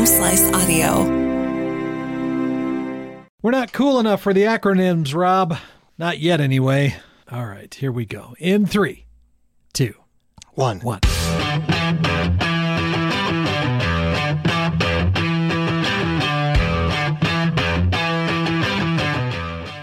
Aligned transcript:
Home 0.00 0.06
Slice 0.06 0.50
Audio. 0.54 1.04
We're 3.42 3.50
not 3.50 3.70
cool 3.74 4.00
enough 4.00 4.22
for 4.22 4.32
the 4.32 4.44
acronyms, 4.44 5.14
Rob. 5.14 5.58
Not 5.98 6.18
yet, 6.20 6.40
anyway. 6.40 6.96
All 7.30 7.44
right, 7.44 7.74
here 7.74 7.92
we 7.92 8.06
go. 8.06 8.34
In 8.38 8.64
three, 8.64 9.04
two, 9.74 9.92
One. 10.54 10.80
one. 10.80 11.00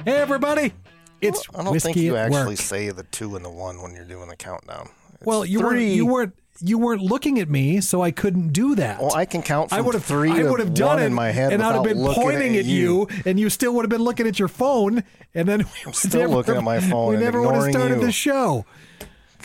Hey, 0.05 0.15
everybody. 0.15 0.71
It's 1.19 1.43
I 1.53 1.63
don't 1.63 1.73
whiskey 1.73 1.93
think 1.93 2.05
you 2.05 2.15
at 2.15 2.27
actually 2.27 2.51
work. 2.53 2.57
say 2.59 2.89
the 2.91 3.03
two 3.03 3.35
and 3.35 3.43
the 3.43 3.49
one 3.49 3.81
when 3.81 3.93
you're 3.93 4.05
doing 4.05 4.29
the 4.29 4.37
countdown. 4.37 4.87
It's 5.15 5.25
Well, 5.25 5.43
you 5.43 5.59
weren't. 5.59 5.71
three. 5.71 5.93
You 5.93 6.05
weren't. 6.05 6.33
You 6.59 6.77
weren't 6.77 7.01
looking 7.01 7.39
at 7.39 7.49
me, 7.49 7.81
so 7.81 8.01
I 8.01 8.11
couldn't 8.11 8.49
do 8.53 8.75
that. 8.75 8.99
Well, 9.01 9.13
I 9.15 9.25
can 9.25 9.41
count 9.41 9.71
I 9.71 9.81
would 9.81 9.93
have 9.93 10.03
three 10.03 10.31
I 10.31 10.43
would 10.49 10.59
have 10.59 10.73
done 10.73 10.99
it 10.99 11.05
in 11.05 11.13
my 11.13 11.31
head 11.31 11.53
and 11.53 11.61
I'd 11.61 11.73
have 11.75 11.83
been 11.83 11.97
pointing 12.03 12.53
at 12.55 12.61
at 12.61 12.65
you. 12.65 13.07
and 13.25 13.39
you 13.39 13.49
still 13.49 13.73
would 13.75 13.83
have 13.83 13.89
been 13.89 14.03
looking 14.03 14.27
at 14.27 14.39
your 14.39 14.47
phone, 14.47 15.03
and 15.35 15.47
then 15.47 15.59
we 15.85 15.93
still 15.93 16.21
never, 16.21 16.33
looking 16.33 16.55
at 16.55 16.63
my 16.63 16.79
phone 16.89 17.13
We 17.13 17.17
never 17.17 17.41
would 17.41 17.53
have 17.55 17.71
started 17.71 17.99
you. 17.99 18.05
the 18.05 18.11
show. 18.11 18.65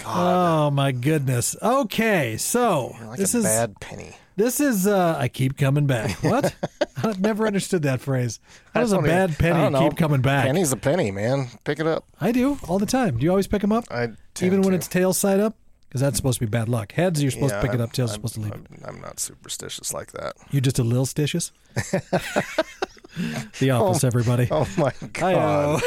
God, 0.03 0.67
Oh 0.69 0.71
my 0.71 0.93
goodness. 0.93 1.55
Okay, 1.63 2.37
so 2.39 2.95
like 3.07 3.19
this 3.19 3.35
a 3.35 3.39
is 3.39 3.45
bad 3.45 3.79
penny. 3.81 4.17
this 4.37 4.59
is. 4.59 4.87
uh 4.87 5.15
I 5.19 5.29
keep 5.29 5.59
coming 5.59 5.87
back. 5.87 6.11
What? 6.23 6.55
I've 7.05 7.21
never 7.21 7.47
understood 7.47 7.83
that 7.83 8.01
phrase. 8.01 8.41
How 8.73 8.81
does 8.81 8.93
a 8.93 8.97
don't 8.97 9.05
even- 9.07 9.17
bad 9.17 9.39
penny 9.39 9.79
keep 9.79 9.99
coming 9.99 10.23
back? 10.23 10.47
Penny's 10.47 10.73
a 10.73 10.77
penny, 10.77 11.11
man. 11.11 11.49
Pick 11.65 11.79
it 11.79 11.87
up. 11.87 12.05
I 12.21 12.33
do 12.33 12.59
all 12.69 12.79
the 12.79 12.87
time. 12.87 13.19
Do 13.19 13.25
you 13.25 13.31
always 13.31 13.47
pick 13.49 13.61
them 13.61 13.73
up, 13.73 13.85
I 13.91 14.09
even 14.41 14.63
when 14.63 14.73
it's 14.73 14.89
tail 14.89 15.13
side 15.13 15.41
up? 15.41 15.57
Because 15.93 16.01
that's 16.01 16.17
supposed 16.17 16.39
to 16.39 16.47
be 16.47 16.51
bad 16.51 16.71
luck. 16.71 16.93
Heads, 16.93 17.21
you're 17.23 17.31
supposed 17.31 17.53
Yeah, 17.53 17.61
to 17.61 17.67
pick 17.67 17.75
it 17.75 17.81
I'm- 17.81 17.83
up. 17.83 17.93
Tails, 17.93 18.13
you're 18.13 18.15
supposed 18.15 18.35
to 18.37 18.41
leave. 18.41 18.55
I'm, 18.55 18.67
I'm 18.87 19.01
not 19.03 19.21
superstitious 19.21 19.93
like 19.93 20.13
that. 20.13 20.33
You're 20.51 20.63
just 20.63 20.79
a 20.79 20.83
little 20.83 21.05
stitious. 21.05 21.51
the 23.59 23.73
office, 23.73 24.03
everybody. 24.03 24.49
Oh 24.51 24.67
my 24.79 24.91
god. 25.13 25.83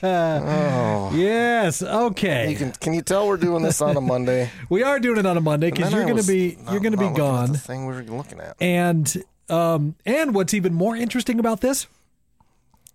Hi-oh. 0.00 1.10
Yes. 1.14 1.82
Okay. 1.82 2.50
You 2.50 2.56
can 2.56 2.72
can 2.72 2.94
you 2.94 3.02
tell 3.02 3.28
we're 3.28 3.36
doing 3.36 3.62
this 3.62 3.82
on 3.82 3.98
a 3.98 4.00
Monday? 4.00 4.50
we 4.70 4.82
are 4.82 4.98
doing 4.98 5.18
it 5.18 5.26
on 5.26 5.36
a 5.36 5.42
Monday 5.42 5.70
because 5.70 5.92
you're 5.92 6.04
going 6.06 6.16
to 6.16 6.26
be 6.26 6.56
not- 6.62 6.72
you're 6.72 6.80
going 6.80 6.92
to 6.96 6.98
be 6.98 7.10
gone. 7.14 7.52
The 7.52 7.58
thing 7.58 7.84
we 7.86 7.92
were 7.96 8.02
looking 8.04 8.40
at. 8.40 8.56
And 8.62 9.14
um 9.50 9.94
and 10.06 10.34
what's 10.34 10.54
even 10.54 10.72
more 10.72 10.96
interesting 10.96 11.38
about 11.38 11.60
this? 11.60 11.86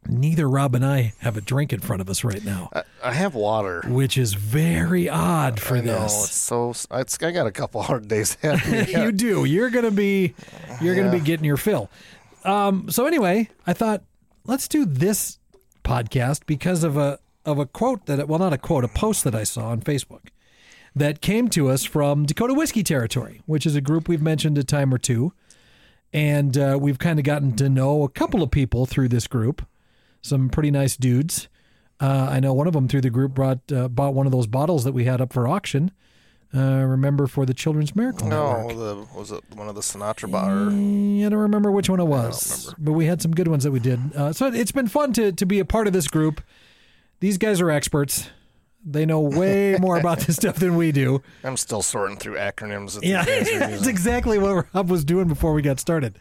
Neither 0.09 0.49
Rob 0.49 0.75
and 0.75 0.85
I 0.85 1.13
have 1.19 1.37
a 1.37 1.41
drink 1.41 1.71
in 1.73 1.79
front 1.79 2.01
of 2.01 2.09
us 2.09 2.23
right 2.23 2.43
now, 2.43 2.69
I, 2.73 2.83
I 3.03 3.13
have 3.13 3.35
water. 3.35 3.81
which 3.87 4.17
is 4.17 4.33
very 4.33 5.07
odd 5.09 5.59
for 5.59 5.77
I 5.77 5.81
know 5.81 6.03
it's 6.05 6.13
this. 6.27 6.31
so. 6.31 6.69
It's, 6.91 7.21
I 7.21 7.31
got 7.31 7.47
a 7.47 7.51
couple 7.51 7.81
hard 7.83 8.07
days 8.07 8.37
ahead. 8.43 8.61
of 8.83 8.87
me 8.95 9.03
you 9.03 9.11
do. 9.11 9.45
You're 9.45 9.69
going 9.69 9.85
to 9.85 9.91
be 9.91 10.33
you're 10.81 10.95
going 10.95 11.11
to 11.11 11.17
be 11.17 11.23
getting 11.23 11.45
your 11.45 11.57
fill. 11.57 11.89
Um 12.43 12.89
so 12.89 13.05
anyway, 13.05 13.49
I 13.65 13.73
thought 13.73 14.03
let's 14.45 14.67
do 14.67 14.85
this 14.85 15.39
podcast 15.83 16.45
because 16.45 16.83
of 16.83 16.97
a 16.97 17.19
of 17.45 17.59
a 17.59 17.65
quote 17.65 18.05
that 18.05 18.27
well 18.27 18.39
not 18.39 18.53
a 18.53 18.57
quote, 18.57 18.83
a 18.83 18.87
post 18.89 19.23
that 19.23 19.35
I 19.35 19.43
saw 19.43 19.67
on 19.69 19.81
Facebook. 19.81 20.27
that 20.95 21.21
came 21.21 21.47
to 21.49 21.69
us 21.69 21.83
from 21.83 22.25
Dakota 22.25 22.53
Whiskey 22.53 22.83
Territory, 22.83 23.41
which 23.45 23.65
is 23.65 23.75
a 23.75 23.81
group 23.81 24.07
we've 24.07 24.21
mentioned 24.21 24.57
a 24.57 24.63
time 24.63 24.93
or 24.93 24.97
two. 24.97 25.33
And 26.13 26.55
uh, 26.57 26.77
we've 26.79 26.99
kind 26.99 27.17
of 27.17 27.25
gotten 27.25 27.55
to 27.55 27.67
know 27.69 28.03
a 28.03 28.09
couple 28.09 28.43
of 28.43 28.51
people 28.51 28.85
through 28.85 29.07
this 29.09 29.25
group, 29.25 29.65
some 30.23 30.49
pretty 30.49 30.71
nice 30.71 30.97
dudes. 30.97 31.47
Uh, 31.99 32.27
I 32.31 32.39
know 32.39 32.53
one 32.53 32.65
of 32.65 32.73
them 32.73 32.87
through 32.87 33.01
the 33.01 33.09
group 33.11 33.33
brought 33.33 33.59
uh, 33.71 33.87
bought 33.87 34.13
one 34.15 34.25
of 34.25 34.31
those 34.31 34.47
bottles 34.47 34.83
that 34.83 34.93
we 34.93 35.05
had 35.05 35.21
up 35.21 35.31
for 35.31 35.47
auction. 35.47 35.91
Uh, 36.55 36.83
remember 36.83 37.25
for 37.25 37.45
the 37.47 37.53
Children's 37.53 37.95
Miracle 37.95 38.27
Network. 38.27 38.75
No, 38.75 38.95
the, 38.95 39.17
was 39.17 39.31
it 39.31 39.43
one 39.55 39.67
of 39.67 39.73
the 39.73 39.81
Sinatra 39.81 40.29
bar? 40.29 40.51
Mm, 40.51 41.25
I 41.25 41.29
don't 41.29 41.39
remember 41.39 41.71
which 41.71 41.89
one 41.89 41.99
it 41.99 42.05
was, 42.05 42.75
but 42.77 42.91
we 42.91 43.05
had 43.05 43.23
some 43.23 43.31
good 43.31 43.47
ones 43.47 43.63
that 43.63 43.71
we 43.71 43.79
did. 43.79 43.99
Uh, 44.15 44.33
so 44.33 44.47
it's 44.47 44.71
been 44.71 44.87
fun 44.87 45.13
to 45.13 45.31
to 45.31 45.45
be 45.45 45.59
a 45.59 45.65
part 45.65 45.87
of 45.87 45.93
this 45.93 46.07
group. 46.07 46.41
These 47.21 47.37
guys 47.37 47.61
are 47.61 47.71
experts. 47.71 48.29
They 48.85 49.05
know 49.05 49.21
way 49.21 49.77
more 49.81 49.97
about 49.97 50.19
this 50.19 50.35
stuff 50.35 50.57
than 50.57 50.75
we 50.75 50.91
do. 50.91 51.23
I'm 51.43 51.57
still 51.57 51.81
sorting 51.81 52.17
through 52.17 52.35
acronyms. 52.35 52.99
Yeah, 53.01 53.23
these 53.23 53.49
guys 53.49 53.55
are 53.55 53.59
that's 53.71 53.87
exactly 53.87 54.37
what 54.37 54.67
Rob 54.73 54.89
was 54.89 55.05
doing 55.05 55.27
before 55.27 55.53
we 55.53 55.61
got 55.61 55.79
started. 55.79 56.19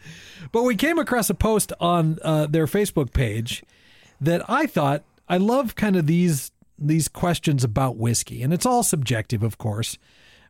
But 0.51 0.63
we 0.63 0.75
came 0.75 0.97
across 0.97 1.29
a 1.29 1.35
post 1.35 1.73
on 1.79 2.19
uh, 2.23 2.47
their 2.47 2.65
Facebook 2.67 3.11
page 3.13 3.63
that 4.21 4.47
I 4.49 4.65
thought 4.65 5.03
I 5.27 5.37
love 5.37 5.75
kind 5.75 5.95
of 5.95 6.07
these 6.07 6.51
these 6.77 7.07
questions 7.07 7.63
about 7.63 7.97
whiskey, 7.97 8.41
and 8.43 8.53
it's 8.53 8.65
all 8.65 8.83
subjective, 8.83 9.43
of 9.43 9.57
course. 9.57 9.97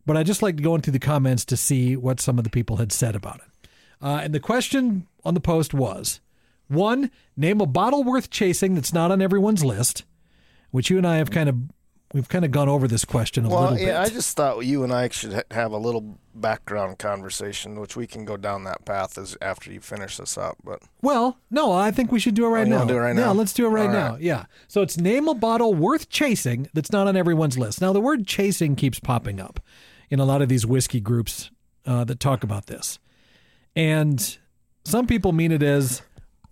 But 0.05 0.17
I 0.17 0.23
just 0.23 0.41
like 0.41 0.57
to 0.57 0.63
go 0.63 0.75
into 0.75 0.91
the 0.91 0.99
comments 0.99 1.45
to 1.45 1.57
see 1.57 1.95
what 1.95 2.19
some 2.19 2.37
of 2.37 2.43
the 2.43 2.49
people 2.49 2.77
had 2.77 2.91
said 2.91 3.15
about 3.15 3.37
it. 3.37 3.67
Uh, 4.01 4.19
and 4.23 4.33
the 4.33 4.39
question 4.39 5.07
on 5.23 5.33
the 5.33 5.39
post 5.39 5.73
was: 5.73 6.19
one, 6.67 7.11
name 7.37 7.61
a 7.61 7.65
bottle 7.65 8.03
worth 8.03 8.29
chasing 8.29 8.75
that's 8.75 8.93
not 8.93 9.11
on 9.11 9.21
everyone's 9.21 9.63
list. 9.63 10.03
Which 10.71 10.89
you 10.89 10.97
and 10.97 11.05
I 11.05 11.17
have 11.17 11.29
kind 11.29 11.49
of 11.49 11.57
we've 12.13 12.29
kind 12.29 12.45
of 12.45 12.51
gone 12.51 12.69
over 12.69 12.87
this 12.87 13.03
question 13.05 13.45
a 13.45 13.49
Well, 13.49 13.61
little 13.71 13.77
yeah, 13.79 13.85
bit. 14.03 14.11
I 14.11 14.13
just 14.13 14.35
thought 14.37 14.59
you 14.65 14.83
and 14.83 14.93
I 14.93 15.09
should 15.09 15.33
ha- 15.33 15.41
have 15.51 15.71
a 15.71 15.77
little 15.77 16.17
background 16.35 16.99
conversation, 16.99 17.79
which 17.79 17.95
we 17.95 18.07
can 18.07 18.23
go 18.25 18.37
down 18.37 18.63
that 18.63 18.85
path 18.85 19.17
as 19.17 19.35
after 19.41 19.71
you 19.71 19.79
finish 19.79 20.17
this 20.17 20.37
up. 20.37 20.57
But 20.63 20.81
Well, 21.01 21.37
no, 21.51 21.71
I 21.71 21.91
think 21.91 22.11
we 22.11 22.19
should 22.19 22.33
do 22.35 22.45
it 22.45 22.49
right 22.49 22.67
Oh, 22.67 22.69
now. 22.69 22.85
do 22.85 22.95
it 22.97 22.99
right 22.99 23.15
Yeah, 23.15 23.25
now? 23.25 23.33
let's 23.33 23.53
do 23.53 23.65
it 23.65 23.69
right 23.69 23.87
All 23.87 23.93
now. 23.93 24.11
right. 24.13 24.21
Yeah. 24.21 24.45
So 24.67 24.81
it's 24.81 24.97
name 24.97 25.27
a 25.27 25.33
bottle 25.35 25.73
worth 25.73 26.09
chasing 26.09 26.69
that's 26.73 26.91
not 26.91 27.07
on 27.07 27.15
everyone's 27.17 27.57
list. 27.57 27.81
Now, 27.81 27.93
the 27.93 28.01
word 28.01 28.25
chasing 28.27 28.75
keeps 28.75 28.99
popping 28.99 29.39
up 29.39 29.59
in 30.09 30.19
a 30.19 30.25
lot 30.25 30.41
of 30.41 30.49
these 30.49 30.65
whiskey 30.65 30.99
groups 30.99 31.51
uh, 31.85 32.03
that 32.05 32.19
talk 32.19 32.43
about 32.43 32.67
this. 32.67 32.99
And 33.75 34.37
some 34.85 35.07
people 35.07 35.31
mean 35.31 35.51
it 35.51 35.63
as 35.63 36.01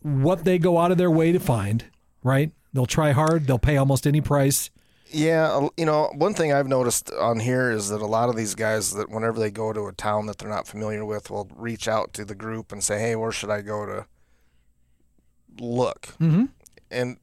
what 0.02 0.44
they 0.46 0.58
go 0.58 0.78
out 0.80 0.92
of 0.92 0.98
their 0.98 1.12
way 1.12 1.32
to 1.32 1.40
find, 1.40 1.86
right? 2.24 2.52
They'll 2.74 2.86
try 2.86 3.12
hard, 3.12 3.48
they'll 3.48 3.60
pay 3.60 3.78
almost 3.78 4.08
any 4.08 4.22
price. 4.22 4.70
Yeah, 5.14 5.68
you 5.78 5.86
know, 5.86 6.12
one 6.16 6.34
thing 6.34 6.54
I've 6.54 6.68
noticed 6.68 7.12
on 7.12 7.40
here 7.40 7.72
is 7.72 7.90
that 7.90 8.02
a 8.02 8.06
lot 8.06 8.30
of 8.30 8.36
these 8.36 8.56
guys 8.56 8.94
that 8.94 9.10
whenever 9.10 9.40
they 9.40 9.52
go 9.52 9.74
to 9.74 9.88
a 9.88 9.94
town 9.94 10.26
that 10.28 10.38
they're 10.38 10.50
not 10.50 10.68
familiar 10.68 11.06
with, 11.06 11.30
will 11.30 11.50
reach 11.56 11.88
out 11.88 12.14
to 12.14 12.26
the 12.26 12.36
group 12.36 12.72
and 12.72 12.84
say, 12.84 13.00
"Hey, 13.00 13.16
where 13.16 13.32
should 13.32 13.50
I 13.50 13.62
go 13.62 13.86
to 13.86 14.06
look?" 15.60 16.08
Mm-hmm. 16.20 16.46
and 16.90 17.18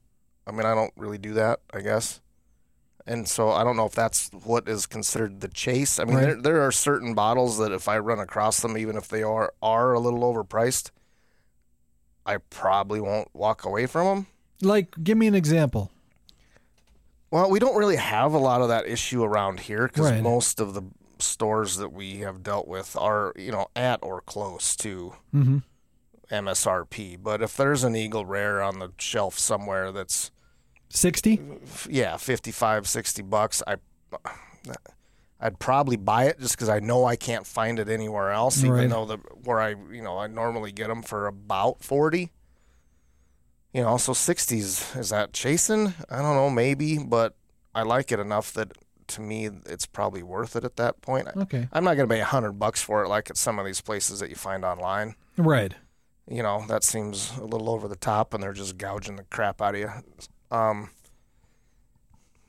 I 0.47 0.51
mean, 0.51 0.65
I 0.65 0.73
don't 0.73 0.93
really 0.97 1.17
do 1.19 1.33
that, 1.33 1.59
I 1.73 1.81
guess. 1.81 2.21
And 3.05 3.27
so 3.27 3.49
I 3.51 3.63
don't 3.63 3.77
know 3.77 3.85
if 3.85 3.93
that's 3.93 4.29
what 4.43 4.67
is 4.67 4.85
considered 4.85 5.41
the 5.41 5.47
chase. 5.47 5.99
I 5.99 6.05
mean, 6.05 6.15
Right. 6.15 6.25
there, 6.25 6.41
there 6.41 6.61
are 6.61 6.71
certain 6.71 7.13
bottles 7.13 7.57
that 7.59 7.71
if 7.71 7.87
I 7.87 7.97
run 7.99 8.19
across 8.19 8.59
them, 8.61 8.77
even 8.77 8.97
if 8.97 9.07
they 9.07 9.23
are 9.23 9.53
are 9.61 9.93
a 9.93 9.99
little 9.99 10.21
overpriced, 10.21 10.91
I 12.25 12.37
probably 12.37 12.99
won't 12.99 13.29
walk 13.33 13.63
away 13.65 13.85
from 13.85 14.05
them. 14.05 14.27
Like, 14.61 15.03
give 15.03 15.17
me 15.17 15.27
an 15.27 15.35
example. 15.35 15.91
Well, 17.31 17.49
we 17.49 17.59
don't 17.59 17.75
really 17.77 17.97
have 17.97 18.33
a 18.33 18.37
lot 18.39 18.61
of 18.61 18.69
that 18.69 18.87
issue 18.87 19.23
around 19.23 19.59
here 19.61 19.87
because 19.87 20.11
Right. 20.11 20.21
most 20.23 20.59
of 20.59 20.73
the 20.73 20.83
stores 21.19 21.77
that 21.77 21.89
we 21.91 22.19
have 22.19 22.41
dealt 22.43 22.67
with 22.67 22.95
are, 22.97 23.33
you 23.35 23.51
know, 23.51 23.67
at 23.75 23.99
or 24.01 24.21
close 24.21 24.75
to 24.77 25.13
Mm-hmm. 25.35 25.57
MSRP. 26.31 27.17
But 27.21 27.41
if 27.41 27.57
there's 27.57 27.83
an 27.83 27.95
Eagle 27.95 28.25
Rare 28.25 28.61
on 28.61 28.79
the 28.79 28.91
shelf 28.99 29.37
somewhere 29.39 29.91
that's 29.91 30.31
60? 30.89 31.41
yeah, 31.89 32.17
55, 32.17 32.87
60 32.87 33.21
bucks, 33.23 33.63
I 33.67 33.77
I'd 35.41 35.57
probably 35.59 35.95
buy 35.95 36.25
it 36.25 36.39
just 36.39 36.55
because 36.55 36.67
I 36.69 36.79
know 36.79 37.05
I 37.05 37.15
can't 37.15 37.47
find 37.47 37.79
it 37.79 37.87
anywhere 37.87 38.31
else, 38.31 38.61
even 38.63 38.89
though 38.89 39.05
the 39.05 39.17
where 39.45 39.59
I 39.61 39.69
you 39.69 40.01
know 40.03 40.17
I 40.17 40.27
normally 40.27 40.71
get 40.73 40.87
them 40.89 41.01
for 41.01 41.27
about 41.27 41.81
forty. 41.81 42.31
You 43.73 43.83
know, 43.83 43.97
so 43.97 44.13
sixties 44.13 44.95
is 44.95 45.09
that 45.09 45.33
chasing? 45.33 45.93
I 46.09 46.21
don't 46.21 46.35
know, 46.35 46.49
maybe, 46.49 46.97
but 46.97 47.35
I 47.75 47.83
like 47.83 48.11
it 48.11 48.19
enough 48.19 48.51
that 48.53 48.73
to 49.09 49.21
me 49.21 49.49
it's 49.65 49.85
probably 49.85 50.23
worth 50.23 50.55
it 50.55 50.63
at 50.63 50.75
that 50.77 51.01
point. 51.01 51.27
Okay. 51.35 51.67
I'm 51.71 51.83
not 51.83 51.95
going 51.95 52.07
to 52.07 52.13
pay 52.13 52.21
a 52.21 52.25
hundred 52.25 52.53
bucks 52.53 52.81
for 52.81 53.03
it 53.03 53.09
like 53.09 53.29
at 53.29 53.37
some 53.37 53.59
of 53.59 53.65
these 53.65 53.81
places 53.81 54.19
that 54.19 54.29
you 54.29 54.35
find 54.35 54.63
online. 54.63 55.15
Right. 55.37 55.73
You 56.27 56.43
know, 56.43 56.63
that 56.67 56.83
seems 56.83 57.35
a 57.37 57.45
little 57.45 57.69
over 57.69 57.87
the 57.87 57.95
top, 57.95 58.33
and 58.33 58.43
they're 58.43 58.53
just 58.53 58.77
gouging 58.77 59.15
the 59.15 59.23
crap 59.23 59.61
out 59.61 59.73
of 59.73 59.81
you. 59.81 59.89
Um, 60.51 60.91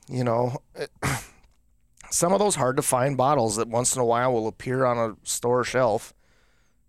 you 0.09 0.23
know, 0.23 0.59
it, 0.75 0.91
some 2.11 2.33
of 2.33 2.39
those 2.41 2.56
hard 2.56 2.77
to 2.77 2.83
find 2.83 3.17
bottles 3.17 3.56
that 3.56 3.69
once 3.69 3.95
in 3.95 4.03
a 4.03 4.05
while 4.05 4.33
will 4.33 4.49
appear 4.49 4.85
on 4.85 4.99
a 4.99 5.17
store 5.27 5.65
shelf, 5.65 6.12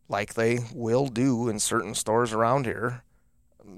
like 0.09 0.33
they 0.33 0.59
will 0.73 1.07
do 1.07 1.47
in 1.47 1.59
certain 1.59 1.95
stores 1.95 2.33
around 2.33 2.65
here. 2.65 3.03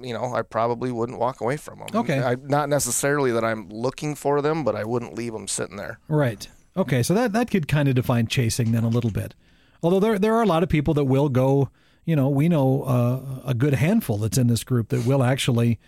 You 0.01 0.13
know, 0.13 0.33
I 0.33 0.41
probably 0.41 0.91
wouldn't 0.91 1.19
walk 1.19 1.41
away 1.41 1.57
from 1.57 1.79
them. 1.79 1.87
Okay. 1.93 2.19
I, 2.21 2.35
not 2.35 2.69
necessarily 2.69 3.31
that 3.31 3.43
I'm 3.43 3.69
looking 3.69 4.15
for 4.15 4.41
them, 4.41 4.63
but 4.63 4.75
I 4.75 4.83
wouldn't 4.83 5.13
leave 5.15 5.33
them 5.33 5.47
sitting 5.47 5.75
there. 5.77 5.99
Right. 6.07 6.47
Okay, 6.75 7.03
so 7.03 7.13
that 7.13 7.33
that 7.33 7.51
could 7.51 7.67
kind 7.67 7.87
of 7.87 7.95
define 7.95 8.27
chasing 8.27 8.71
then 8.71 8.83
a 8.83 8.89
little 8.89 9.11
bit. 9.11 9.35
Although 9.83 9.99
there 9.99 10.17
there 10.19 10.33
are 10.35 10.41
a 10.41 10.47
lot 10.47 10.63
of 10.63 10.69
people 10.69 10.93
that 10.95 11.03
will 11.05 11.29
go, 11.29 11.69
you 12.05 12.15
know, 12.15 12.29
we 12.29 12.49
know 12.49 12.83
uh, 12.83 13.41
a 13.45 13.53
good 13.53 13.75
handful 13.75 14.17
that's 14.17 14.37
in 14.37 14.47
this 14.47 14.63
group 14.63 14.89
that 14.89 15.05
will 15.05 15.21
actually 15.23 15.79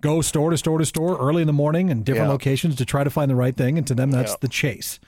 go 0.00 0.20
store 0.20 0.50
to 0.50 0.56
store 0.58 0.78
to 0.78 0.86
store 0.86 1.18
early 1.18 1.40
in 1.42 1.46
the 1.48 1.52
morning 1.52 1.90
and 1.90 2.04
different 2.04 2.28
Yeah. 2.28 2.32
locations 2.32 2.76
to 2.76 2.84
try 2.84 3.02
to 3.02 3.10
find 3.10 3.28
the 3.30 3.34
right 3.34 3.56
thing, 3.56 3.76
and 3.76 3.86
to 3.88 3.94
them 3.94 4.12
that's 4.12 4.32
Yeah. 4.32 4.36
the 4.42 4.48
chase. 4.48 5.00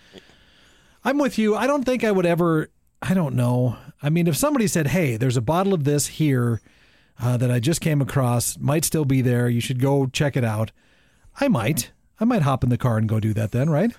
I'm 1.04 1.18
with 1.18 1.38
you. 1.38 1.54
I 1.54 1.66
don't 1.66 1.84
think 1.84 2.02
I 2.04 2.10
would 2.10 2.26
ever 2.26 2.70
I 3.02 3.14
don't 3.14 3.34
know. 3.34 3.76
I 4.02 4.10
mean, 4.10 4.26
if 4.26 4.36
somebody 4.36 4.66
said, 4.66 4.88
"Hey, 4.88 5.16
there's 5.16 5.36
a 5.36 5.40
bottle 5.40 5.72
of 5.72 5.84
this 5.84 6.06
here 6.08 6.60
uh, 7.22 7.36
that 7.36 7.50
I 7.50 7.60
just 7.60 7.80
came 7.80 8.00
across, 8.00 8.58
might 8.58 8.84
still 8.84 9.04
be 9.04 9.22
there. 9.22 9.48
You 9.48 9.60
should 9.60 9.80
go 9.80 10.06
check 10.06 10.36
it 10.36 10.44
out," 10.44 10.72
I 11.40 11.48
might. 11.48 11.92
I 12.18 12.24
might 12.24 12.42
hop 12.42 12.62
in 12.62 12.70
the 12.70 12.78
car 12.78 12.98
and 12.98 13.08
go 13.08 13.18
do 13.18 13.32
that 13.34 13.52
then, 13.52 13.70
right? 13.70 13.92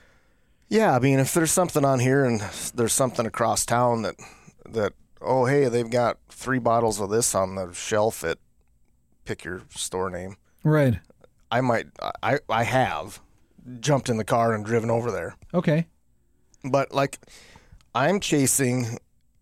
Yeah, 0.69 0.95
I 0.95 0.99
mean, 0.99 1.19
if 1.19 1.33
there's 1.33 1.51
something 1.51 1.83
on 1.83 1.99
here 1.99 2.23
and 2.23 2.39
there's 2.73 2.93
something 2.93 3.25
across 3.25 3.65
town 3.65 4.03
that 4.03 4.15
that 4.69 4.93
oh 5.21 5.45
hey, 5.45 5.67
they've 5.67 5.89
got 5.89 6.17
three 6.29 6.59
bottles 6.59 6.99
of 6.99 7.09
this 7.09 7.35
on 7.35 7.55
the 7.55 7.73
shelf 7.73 8.23
at 8.23 8.37
pick 9.25 9.43
your 9.43 9.63
store 9.69 10.09
name. 10.09 10.37
Right. 10.63 10.99
I 11.51 11.61
might 11.61 11.87
I 12.23 12.39
I 12.49 12.63
have 12.63 13.19
jumped 13.79 14.09
in 14.09 14.17
the 14.17 14.23
car 14.23 14.53
and 14.53 14.65
driven 14.65 14.89
over 14.89 15.11
there. 15.11 15.35
Okay. 15.53 15.87
But 16.63 16.93
like 16.93 17.19
I'm 17.93 18.19
chasing 18.19 18.97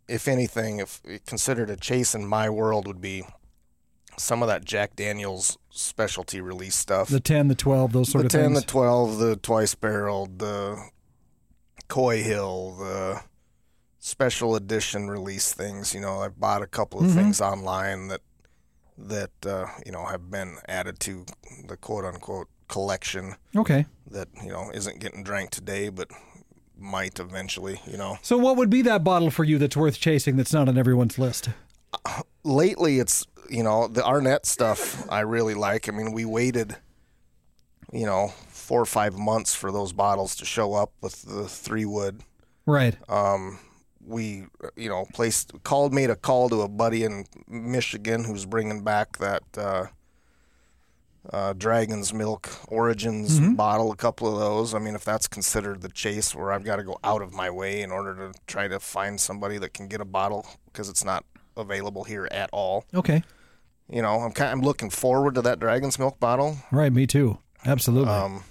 if 0.07 0.27
anything, 0.27 0.79
if 0.79 1.01
considered 1.27 1.69
a 1.69 1.75
chase 1.75 2.15
in 2.15 2.25
my 2.25 2.49
world 2.49 2.87
would 2.87 3.01
be 3.01 3.23
some 4.19 4.42
of 4.44 4.48
that 4.50 4.66
Jack 4.66 4.95
Daniels 4.95 5.57
specialty 5.69 6.42
release 6.42 6.75
stuff. 6.75 7.10
The 7.10 7.19
10, 7.19 7.48
the 7.48 7.56
12, 7.56 7.92
those 7.94 8.10
sort 8.10 8.24
the 8.24 8.25
of 8.27 8.31
10, 8.31 8.42
things. 8.54 8.62
the 8.62 8.68
12, 8.68 9.18
the 9.18 9.36
twice 9.38 9.75
barreled, 9.75 10.39
the 10.39 10.77
Coy 11.88 12.21
Hill, 12.21 12.75
the 12.80 13.21
special 14.00 14.56
edition 14.56 15.10
release 15.10 15.54
things. 15.54 15.94
You 15.95 16.01
know, 16.01 16.19
I 16.21 16.27
bought 16.30 16.62
a 16.62 16.68
couple 16.68 17.00
of 17.00 17.07
Mhm. 17.07 17.16
things 17.16 17.42
online 17.42 18.07
that 18.10 18.21
that 18.98 19.31
uh, 19.45 19.66
you 19.86 19.94
know 19.94 20.06
have 20.07 20.30
been 20.30 20.57
added 20.68 21.00
to 21.00 21.25
the 21.68 21.77
quote 21.77 22.04
unquote 22.04 22.50
collection 22.68 23.36
okay. 23.56 23.86
that 24.12 24.27
you 24.44 24.50
know 24.50 24.69
isn't 24.74 25.00
getting 25.00 25.24
drank 25.24 25.50
today, 25.51 25.88
but 25.88 26.10
might 26.77 27.18
eventually. 27.19 27.81
You 27.89 27.98
know, 27.98 28.18
So 28.21 28.38
what 28.38 28.57
would 28.57 28.69
be 28.69 28.81
that 28.83 29.04
bottle 29.06 29.31
for 29.31 29.45
you 29.45 29.57
that's 29.57 29.77
worth 29.77 30.00
chasing 30.00 30.36
that's 30.36 30.51
not 30.54 30.68
on 30.68 30.77
everyone's 30.77 31.18
list? 31.18 31.50
lately 32.44 33.00
it's 33.00 33.25
you 33.49 33.63
know 33.63 33.87
the 33.87 34.05
Arnett 34.05 34.45
stuff 34.45 35.09
I 35.09 35.21
really 35.21 35.53
like. 35.53 35.89
I 35.89 35.91
mean, 35.91 36.11
we 36.11 36.25
waited, 36.25 36.75
you 37.91 38.05
know, 38.05 38.33
four 38.49 38.81
or 38.81 38.85
five 38.85 39.17
months 39.17 39.55
for 39.55 39.71
those 39.71 39.93
bottles 39.93 40.35
to 40.37 40.45
show 40.45 40.73
up 40.73 40.91
with 41.01 41.23
the 41.23 41.47
three 41.47 41.85
wood. 41.85 42.21
Right. 42.65 42.95
Um, 43.09 43.59
we 44.05 44.45
you 44.75 44.89
know 44.89 45.05
placed 45.13 45.51
called 45.63 45.93
made 45.93 46.09
a 46.09 46.15
call 46.15 46.49
to 46.49 46.61
a 46.61 46.67
buddy 46.67 47.03
in 47.03 47.25
Michigan 47.47 48.23
who's 48.23 48.45
bringing 48.45 48.83
back 48.83 49.17
that 49.17 49.43
uh, 49.57 49.85
uh, 51.31 51.53
Dragon's 51.53 52.13
Milk 52.13 52.49
Origins 52.67 53.39
bottle, 53.55 53.91
a 53.91 53.95
couple 53.95 54.31
of 54.31 54.39
those. 54.39 54.73
I 54.73 54.79
mean, 54.79 54.95
if 54.95 55.03
that's 55.03 55.27
considered 55.27 55.81
the 55.81 55.89
chase, 55.89 56.33
where 56.33 56.51
I've 56.51 56.63
got 56.63 56.77
to 56.77 56.83
go 56.83 56.97
out 57.03 57.21
of 57.21 57.33
my 57.33 57.49
way 57.49 57.81
in 57.81 57.91
order 57.91 58.15
to 58.15 58.39
try 58.47 58.67
to 58.67 58.79
find 58.79 59.19
somebody 59.19 59.57
that 59.57 59.73
can 59.73 59.87
get 59.87 60.01
a 60.01 60.05
bottle 60.05 60.47
because 60.65 60.89
it's 60.89 61.03
not 61.03 61.25
available 61.57 62.03
here 62.03 62.27
at 62.31 62.49
all. 62.51 62.85
Okay. 62.93 63.23
You 63.91 64.01
know, 64.01 64.19
I'm 64.21 64.31
kind 64.31 64.51
I'm 64.51 64.62
looking 64.62 64.89
forward 64.89 65.36
to 65.36 65.41
that 65.44 65.59
Dragon's 65.59 65.97
Milk 65.97 66.19
bottle. 66.19 66.57
Right. 66.71 66.91
Me 66.94 67.07
too. 67.07 67.39
Absolutely. 67.65 68.13
Um, 68.13 68.44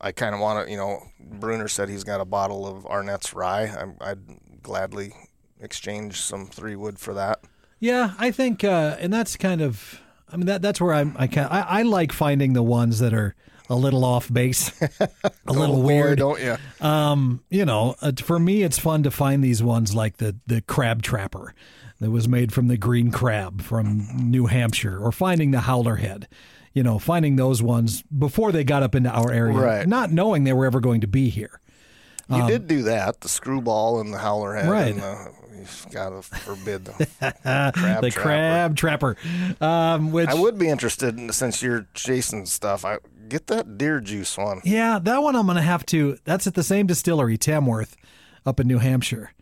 I 0.00 0.12
kind 0.12 0.34
of 0.34 0.40
want 0.40 0.66
to, 0.66 0.70
you 0.70 0.76
know, 0.76 1.02
Bruner 1.20 1.68
said 1.68 1.88
he's 1.88 2.04
got 2.04 2.20
a 2.20 2.24
bottle 2.24 2.66
of 2.66 2.86
Arnett's 2.86 3.34
rye. 3.34 3.64
I'm, 3.66 3.96
I'd 4.00 4.18
gladly 4.62 5.12
exchange 5.60 6.20
some 6.20 6.46
three 6.46 6.76
wood 6.76 6.98
for 6.98 7.14
that. 7.14 7.40
Yeah, 7.80 8.12
I 8.18 8.30
think, 8.30 8.64
uh, 8.64 8.96
and 9.00 9.12
that's 9.12 9.36
kind 9.36 9.60
of, 9.60 10.00
I 10.32 10.36
mean, 10.36 10.46
that 10.46 10.62
that's 10.62 10.80
where 10.80 10.92
I'm. 10.94 11.16
I 11.18 11.26
can 11.26 11.46
I, 11.46 11.60
I 11.60 11.82
like 11.82 12.12
finding 12.12 12.52
the 12.52 12.62
ones 12.62 12.98
that 12.98 13.14
are 13.14 13.34
a 13.70 13.76
little 13.76 14.04
off 14.04 14.32
base, 14.32 14.70
a 15.00 15.08
little 15.52 15.76
Oh, 15.76 15.82
boy, 15.82 15.86
weird. 15.86 16.18
don't 16.18 16.40
you? 16.40 16.56
Um, 16.84 17.42
you 17.50 17.64
know, 17.64 17.94
uh, 18.02 18.12
for 18.18 18.38
me, 18.38 18.62
it's 18.62 18.78
fun 18.78 19.02
to 19.04 19.10
find 19.10 19.42
these 19.42 19.62
ones 19.62 19.94
like 19.94 20.18
the 20.18 20.36
the 20.46 20.60
crab 20.60 21.02
trapper 21.02 21.54
that 22.00 22.10
was 22.10 22.28
made 22.28 22.52
from 22.52 22.68
the 22.68 22.76
green 22.76 23.10
crab 23.10 23.60
from 23.62 24.06
New 24.30 24.46
Hampshire, 24.46 24.98
or 24.98 25.10
finding 25.12 25.50
the 25.50 25.60
howler 25.60 25.96
head. 25.96 26.28
You 26.74 26.82
know, 26.84 26.98
finding 26.98 27.36
those 27.36 27.60
ones 27.62 28.02
before 28.02 28.52
they 28.52 28.62
got 28.62 28.82
up 28.84 28.94
into 28.94 29.10
our 29.10 29.32
area, 29.32 29.56
Right. 29.56 29.88
not 29.88 30.12
knowing 30.12 30.44
they 30.44 30.52
were 30.52 30.66
ever 30.66 30.78
going 30.80 31.00
to 31.00 31.08
be 31.08 31.28
here. 31.28 31.60
You 32.30 32.46
did 32.46 32.68
do 32.68 32.82
that, 32.82 33.22
the 33.22 33.28
screwball 33.28 34.00
and 34.00 34.12
the 34.12 34.18
howler 34.18 34.54
head. 34.54 34.66
Um, 34.66 34.70
Right. 34.70 34.92
And 34.92 35.00
the, 35.02 35.32
you've 35.56 35.86
got 35.90 36.10
to 36.10 36.22
forbid 36.22 36.84
the 36.84 36.92
crab 37.74 38.02
the 38.02 38.10
trapper. 38.10 38.20
crab 38.20 38.76
trapper, 38.76 39.16
um, 39.62 40.12
which 40.12 40.28
I 40.28 40.34
would 40.34 40.58
be 40.58 40.68
interested 40.68 41.18
in, 41.18 41.32
since 41.32 41.62
you're 41.62 41.86
chasing 41.94 42.44
stuff. 42.46 42.84
I 42.84 42.98
get 43.28 43.46
that 43.48 43.78
deer 43.78 43.98
juice 44.00 44.36
one. 44.36 44.60
Yeah, 44.62 44.98
that 45.02 45.22
one 45.22 45.34
I'm 45.36 45.46
going 45.46 45.56
to 45.56 45.62
have 45.62 45.84
to. 45.86 46.18
That's 46.24 46.46
at 46.46 46.54
the 46.54 46.62
same 46.62 46.86
distillery, 46.86 47.38
Tamworth, 47.38 47.96
up 48.46 48.60
in 48.60 48.68
New 48.68 48.78
Hampshire. 48.78 49.32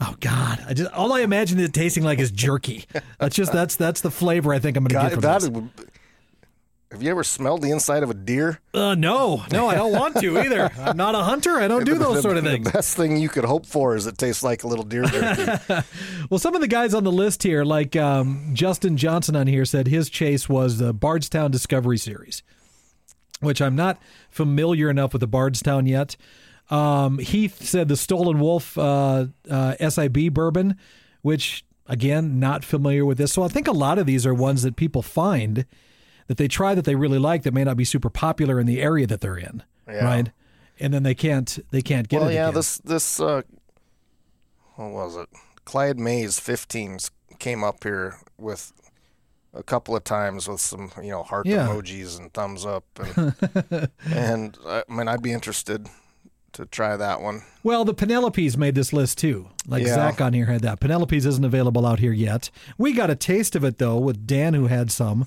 Oh 0.00 0.14
God, 0.20 0.64
I 0.68 0.72
just 0.74 0.90
all 0.92 1.12
I 1.12 1.20
imagine 1.20 1.58
it 1.60 1.72
tasting 1.74 2.02
like 2.04 2.18
is 2.18 2.30
jerky. 2.30 2.86
That's 3.18 3.36
just 3.36 3.52
that's 3.52 3.76
that's 3.76 4.00
the 4.00 4.10
flavor 4.10 4.52
I 4.54 4.58
think 4.58 4.76
I'm 4.76 4.84
going 4.84 4.98
to 5.02 5.08
get 5.08 5.12
from 5.12 5.20
that 5.22 5.40
this. 5.42 5.86
have 6.92 7.02
you 7.02 7.10
ever 7.10 7.22
smelled 7.22 7.60
the 7.62 7.70
inside 7.70 8.02
of 8.02 8.08
a 8.10 8.14
deer? 8.14 8.60
Uh, 8.72 8.94
no, 8.94 9.44
no, 9.52 9.68
I 9.68 9.74
don't 9.74 9.92
want 9.92 10.16
to 10.20 10.38
either. 10.44 10.70
I'm 10.78 10.96
not 10.96 11.14
a 11.14 11.18
hunter. 11.18 11.58
I 11.58 11.68
don't 11.68 11.84
do 11.84 11.96
those 11.98 12.16
The- 12.16 12.22
sort 12.22 12.36
of 12.38 12.44
things. 12.44 12.64
the 12.66 12.72
best 12.72 12.96
thing 12.96 13.16
you 13.18 13.28
could 13.28 13.44
hope 13.44 13.66
for 13.66 13.94
is 13.94 14.06
it 14.06 14.16
tastes 14.18 14.42
like 14.42 14.64
a 14.64 14.68
little 14.68 14.84
deer 14.84 15.04
jerky. 15.04 15.82
Well, 16.30 16.38
some 16.38 16.54
of 16.54 16.60
the 16.60 16.68
guys 16.68 16.94
on 16.94 17.02
the 17.04 17.10
list 17.12 17.42
here, 17.42 17.64
like 17.64 17.94
um, 17.96 18.50
Justin 18.54 18.96
Johnson 18.96 19.34
on 19.36 19.48
here, 19.48 19.64
said 19.64 19.88
his 19.88 20.08
chase 20.08 20.48
was 20.48 20.78
the 20.78 20.92
Bardstown 20.94 21.50
Discovery 21.50 21.98
Series, 21.98 22.42
which 23.40 23.60
I'm 23.60 23.74
not 23.76 24.00
familiar 24.30 24.88
enough 24.88 25.12
with 25.12 25.20
the 25.20 25.26
Bardstown 25.26 25.86
yet. 25.86 26.16
Um, 26.70 27.18
Heath 27.18 27.64
said 27.64 27.88
the 27.88 27.96
Stolen 27.96 28.38
Wolf 28.38 28.78
uh, 28.78 29.26
uh, 29.50 29.90
SIB 29.90 30.32
bourbon, 30.32 30.76
which 31.22 31.64
again, 31.86 32.38
not 32.38 32.64
familiar 32.64 33.04
with 33.04 33.18
this. 33.18 33.32
So 33.32 33.42
I 33.42 33.48
think 33.48 33.66
a 33.66 33.72
lot 33.72 33.98
of 33.98 34.06
these 34.06 34.24
are 34.24 34.32
ones 34.32 34.62
that 34.62 34.76
people 34.76 35.02
find 35.02 35.66
that 36.28 36.36
they 36.36 36.46
try 36.46 36.74
that 36.76 36.84
they 36.84 36.94
really 36.94 37.18
like 37.18 37.42
that 37.42 37.52
may 37.52 37.64
not 37.64 37.76
be 37.76 37.84
super 37.84 38.08
popular 38.08 38.60
in 38.60 38.66
the 38.66 38.80
area 38.80 39.06
that 39.08 39.20
they're 39.20 39.36
in, 39.36 39.64
Yeah. 39.88 40.04
right? 40.04 40.30
And 40.78 40.94
then 40.94 41.02
they 41.02 41.14
can't 41.16 41.58
they 41.72 41.82
can't 41.82 42.08
get 42.08 42.20
well, 42.20 42.30
it. 42.30 42.34
yeah, 42.34 42.44
again. 42.44 42.54
this 42.54 42.78
this 42.78 43.18
uh, 43.20 43.42
what 44.76 44.90
was 44.92 45.16
it? 45.16 45.28
Clyde 45.64 45.98
Mays 45.98 46.38
15s 46.40 47.10
came 47.38 47.62
up 47.64 47.82
here 47.84 48.16
with 48.38 48.72
a 49.52 49.62
couple 49.62 49.96
of 49.96 50.04
times 50.04 50.48
with 50.48 50.60
some 50.60 50.90
you 51.02 51.10
know 51.10 51.22
heart 51.24 51.46
Yeah. 51.46 51.66
emojis 51.66 52.18
and 52.18 52.32
thumbs 52.32 52.64
up, 52.64 52.84
and 52.98 53.90
and 54.06 54.56
I 54.66 54.84
mean 54.88 55.08
I'd 55.08 55.22
be 55.22 55.32
interested 55.32 55.88
to 56.54 56.66
try 56.66 56.96
that 56.96 57.20
one. 57.20 57.42
Well, 57.62 57.84
the 57.84 57.94
Penelopes 57.94 58.56
made 58.56 58.74
this 58.74 58.92
list 58.92 59.18
too. 59.18 59.48
Like 59.66 59.84
Yeah. 59.84 59.94
Zach 59.94 60.20
on 60.20 60.32
here 60.32 60.46
had 60.46 60.62
that. 60.62 60.80
Penelope's 60.80 61.24
isn't 61.26 61.44
available 61.44 61.86
out 61.86 61.98
here 62.00 62.12
yet. 62.12 62.50
We 62.78 62.92
got 62.92 63.10
a 63.10 63.14
taste 63.16 63.54
of 63.56 63.64
it 63.64 63.78
though 63.78 63.98
with 63.98 64.26
Dan 64.26 64.54
who 64.54 64.66
had 64.66 64.90
some. 64.90 65.26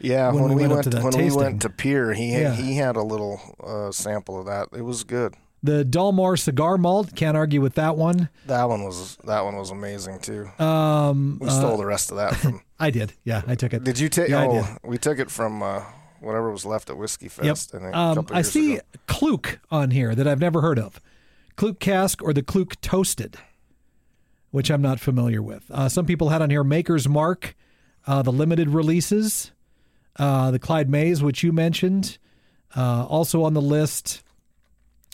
Yeah, 0.00 0.30
When 0.32 0.42
when, 0.44 0.50
we 0.50 0.56
we 0.56 0.62
went 0.62 0.72
went 0.74 0.84
to 0.84 0.90
that 0.90 1.02
when 1.02 1.12
tasting. 1.12 1.38
we 1.38 1.44
went 1.44 1.62
to 1.62 1.70
Pier, 1.70 2.12
he 2.12 2.30
Yeah. 2.32 2.54
he 2.54 2.76
had 2.76 2.94
a 2.96 3.02
little 3.02 3.40
uh, 3.64 3.90
sample 3.90 4.38
of 4.38 4.46
that. 4.46 4.68
It 4.76 4.82
was 4.82 5.02
good. 5.04 5.34
The 5.60 5.84
Dalmore 5.84 6.38
cigar 6.38 6.78
malt, 6.78 7.16
can't 7.16 7.36
argue 7.36 7.60
with 7.60 7.74
that 7.74 7.96
one. 7.96 8.28
That 8.46 8.68
one 8.68 8.84
was 8.84 9.16
that 9.24 9.44
one 9.44 9.56
was 9.56 9.70
amazing 9.70 10.20
too. 10.20 10.48
Um, 10.60 11.38
We 11.40 11.48
uh, 11.48 11.50
stole 11.58 11.76
the 11.76 11.84
rest 11.86 12.12
of 12.12 12.16
that 12.18 12.36
from. 12.36 12.60
I 12.78 12.90
did. 12.90 13.14
Yeah, 13.24 13.42
I 13.44 13.56
took 13.56 13.74
it. 13.74 13.82
Did 13.82 13.98
you 13.98 14.08
take? 14.08 14.28
Yeah, 14.28 14.42
I 14.42 14.46
oh, 14.46 14.52
did. 14.62 14.64
we 14.84 14.98
took 14.98 15.18
it 15.18 15.32
from 15.32 15.62
uh, 15.64 15.82
whatever 16.20 16.50
was 16.50 16.64
left 16.66 16.90
at 16.90 16.96
Whiskey 16.96 17.26
Yep. 17.26 17.32
Fest. 17.32 17.74
I 17.74 17.78
think, 17.78 17.96
Um, 17.96 18.26
I 18.30 18.42
see 18.42 18.74
ago. 18.76 18.82
Kluke 19.06 19.58
on 19.70 19.90
here 19.90 20.14
that 20.14 20.26
I've 20.26 20.40
never 20.40 20.60
heard 20.60 20.78
of. 20.78 21.00
Kluke 21.56 21.78
cask 21.80 22.22
or 22.22 22.32
the 22.32 22.42
Kluke 22.42 22.76
toasted, 22.80 23.36
which 24.50 24.70
I'm 24.70 24.82
not 24.82 25.00
familiar 25.00 25.42
with. 25.42 25.70
Uh, 25.70 25.88
some 25.88 26.06
people 26.06 26.28
had 26.28 26.40
on 26.42 26.50
here 26.50 26.64
Maker's 26.64 27.08
Mark, 27.08 27.56
uh, 28.06 28.22
the 28.22 28.32
limited 28.32 28.70
releases, 28.70 29.52
uh, 30.18 30.50
the 30.50 30.58
Clyde 30.58 30.88
Mays, 30.88 31.22
which 31.22 31.42
you 31.42 31.52
mentioned, 31.52 32.18
uh, 32.76 33.04
also 33.06 33.42
on 33.42 33.54
the 33.54 33.62
list. 33.62 34.22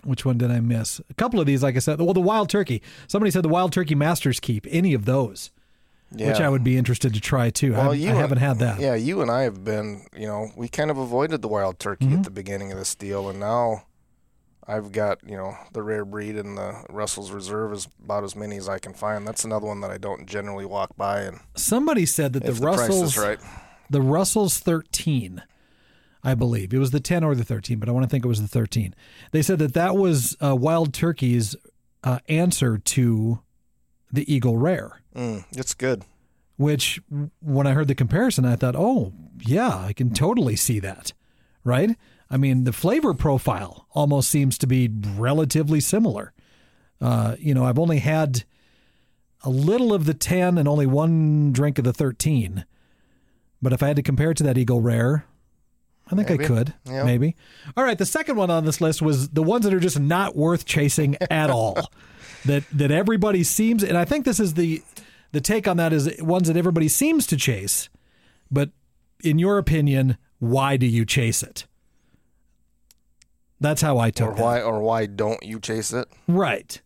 Which 0.04 0.24
one 0.26 0.36
did 0.36 0.50
I 0.50 0.60
miss? 0.60 1.00
A 1.08 1.14
couple 1.14 1.40
of 1.40 1.46
these, 1.46 1.62
like 1.62 1.76
I 1.76 1.78
said. 1.78 1.98
Well, 1.98 2.12
the 2.12 2.20
Wild 2.20 2.50
Turkey. 2.50 2.82
Somebody 3.06 3.30
said 3.30 3.42
the 3.42 3.48
Wild 3.48 3.72
Turkey 3.72 3.94
Masters 3.94 4.38
Keep. 4.38 4.66
Any 4.68 4.92
of 4.92 5.06
those, 5.06 5.50
Yeah. 6.16 6.28
which 6.28 6.40
I 6.40 6.48
would 6.48 6.62
be 6.64 6.76
interested 6.76 7.12
to 7.14 7.20
try 7.20 7.50
too. 7.50 7.72
Well, 7.72 7.90
I, 7.90 7.94
you 7.94 8.06
I 8.08 8.10
and- 8.10 8.18
haven't 8.18 8.38
had 8.38 8.58
that. 8.60 8.80
Yeah, 8.80 8.94
you 8.94 9.20
and 9.22 9.30
I 9.30 9.42
have 9.42 9.64
been. 9.64 10.06
You 10.16 10.26
know, 10.26 10.50
we 10.56 10.68
kind 10.68 10.90
of 10.90 10.98
avoided 10.98 11.42
the 11.42 11.48
wild 11.48 11.78
turkey 11.78 12.06
Mm-hmm. 12.06 12.16
at 12.18 12.24
the 12.24 12.30
beginning 12.30 12.70
of 12.72 12.78
this 12.78 12.94
deal, 12.94 13.28
and 13.28 13.40
now 13.40 13.84
I've 14.66 14.92
got 14.92 15.18
you 15.28 15.36
know 15.36 15.56
the 15.72 15.82
rare 15.82 16.04
breed 16.04 16.36
and 16.36 16.56
the 16.56 16.84
Russell's 16.88 17.30
Reserve 17.30 17.72
is 17.72 17.88
about 18.02 18.24
as 18.24 18.34
many 18.36 18.56
as 18.56 18.68
I 18.68 18.78
can 18.78 18.94
find. 18.94 19.26
That's 19.26 19.44
another 19.44 19.66
one 19.66 19.80
that 19.82 19.90
I 19.90 19.98
don't 19.98 20.26
generally 20.26 20.64
walk 20.66 20.96
by, 20.96 21.22
and 21.22 21.40
Somebody 21.54 22.06
said 22.06 22.32
that 22.32 22.44
the 22.44 22.52
the 22.52 22.64
Russells 22.66 23.16
right, 23.18 23.38
the 23.90 24.00
Russell's 24.00 24.58
13, 24.58 25.42
I 26.22 26.34
believe. 26.34 26.72
It 26.72 26.78
was 26.78 26.90
the 26.92 27.00
10 27.00 27.22
or 27.24 27.34
the 27.34 27.44
13, 27.44 27.78
but 27.78 27.88
I 27.88 27.92
want 27.92 28.04
to 28.04 28.08
think 28.08 28.24
it 28.24 28.28
was 28.28 28.40
the 28.40 28.48
13. 28.48 28.94
They 29.32 29.42
said 29.42 29.58
that 29.58 29.74
that 29.74 29.96
was 29.96 30.36
uh, 30.42 30.56
Wild 30.56 30.94
Turkey's 30.94 31.54
uh, 32.02 32.20
answer 32.28 32.78
to 32.78 33.40
the 34.10 34.32
Eagle 34.32 34.56
Rare, 34.56 35.02
mm, 35.14 35.44
it's 35.52 35.74
good. 35.74 36.04
which 36.56 37.00
when 37.40 37.66
I 37.66 37.72
heard 37.72 37.88
the 37.88 37.94
comparison, 37.94 38.44
I 38.44 38.56
thought, 38.56 38.76
oh, 38.76 39.12
yeah, 39.40 39.76
I 39.76 39.92
can 39.92 40.12
totally 40.12 40.56
see 40.56 40.78
that. 40.80 41.12
Right? 41.64 41.96
I 42.30 42.36
mean, 42.36 42.64
the 42.64 42.72
flavor 42.72 43.14
profile 43.14 43.86
almost 43.92 44.28
seems 44.30 44.58
to 44.58 44.66
be 44.66 44.90
relatively 45.16 45.80
similar. 45.80 46.32
Uh, 47.00 47.36
you 47.38 47.54
know, 47.54 47.64
I've 47.64 47.78
only 47.78 47.98
had 47.98 48.44
a 49.42 49.50
little 49.50 49.92
of 49.92 50.04
the 50.06 50.14
10 50.14 50.58
and 50.58 50.66
only 50.68 50.86
one 50.86 51.52
drink 51.52 51.78
of 51.78 51.84
the 51.84 51.92
13. 51.92 52.64
But 53.60 53.72
if 53.72 53.82
I 53.82 53.88
had 53.88 53.96
to 53.96 54.02
compare 54.02 54.30
it 54.30 54.36
to 54.38 54.42
that 54.44 54.58
Eagle 54.58 54.80
Rare, 54.80 55.26
I 56.10 56.14
think 56.16 56.28
Maybe. 56.28 56.44
I 56.44 56.46
could. 56.46 56.74
Yeah. 56.84 57.04
Maybe. 57.04 57.34
All 57.76 57.84
right. 57.84 57.96
The 57.96 58.06
second 58.06 58.36
one 58.36 58.50
on 58.50 58.64
this 58.64 58.80
list 58.80 59.00
was 59.00 59.30
the 59.30 59.42
ones 59.42 59.64
that 59.64 59.72
are 59.72 59.80
just 59.80 59.98
not 59.98 60.36
worth 60.36 60.66
chasing 60.66 61.16
at 61.30 61.50
all. 61.50 61.90
that 62.46 62.64
that 62.72 62.90
everybody 62.90 63.42
seems, 63.42 63.82
and 63.82 63.96
I 63.96 64.04
think 64.04 64.24
this 64.24 64.38
is 64.40 64.54
the 64.54 64.82
the 65.32 65.40
take 65.40 65.66
on 65.66 65.76
that 65.78 65.92
is 65.92 66.10
ones 66.20 66.48
that 66.48 66.56
everybody 66.56 66.88
seems 66.88 67.26
to 67.28 67.36
chase, 67.36 67.88
but 68.50 68.70
in 69.22 69.38
your 69.38 69.58
opinion, 69.58 70.16
why 70.38 70.76
do 70.76 70.86
you 70.86 71.04
chase 71.04 71.42
it? 71.42 71.66
That's 73.60 73.80
how 73.82 73.98
I 73.98 74.10
took 74.10 74.32
Or 74.32 74.34
that. 74.34 74.42
why 74.42 74.60
or 74.62 74.80
why 74.80 75.06
don't 75.06 75.42
you 75.42 75.58
chase 75.60 75.92
it? 75.92 76.06
Right. 76.28 76.80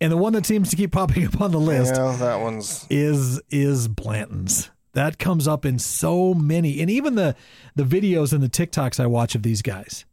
And 0.00 0.12
the 0.12 0.16
one 0.16 0.32
that 0.34 0.46
seems 0.46 0.70
to 0.70 0.76
keep 0.76 0.92
popping 0.92 1.26
up 1.26 1.40
on 1.40 1.50
the 1.50 1.58
list 1.60 1.94
Yeah, 1.96 2.16
that 2.16 2.40
one's 2.40 2.86
is 2.88 3.40
is 3.50 3.88
Blanton's. 3.88 4.70
That 4.94 5.18
comes 5.18 5.46
up 5.46 5.64
in 5.66 5.78
so 5.78 6.34
many, 6.34 6.80
and 6.80 6.90
even 6.90 7.14
the 7.14 7.36
the 7.76 7.82
videos 7.84 8.32
and 8.32 8.42
the 8.42 8.48
TikToks 8.48 8.98
I 8.98 9.06
watch 9.06 9.34
of 9.34 9.42
these 9.42 9.60
guys. 9.62 10.04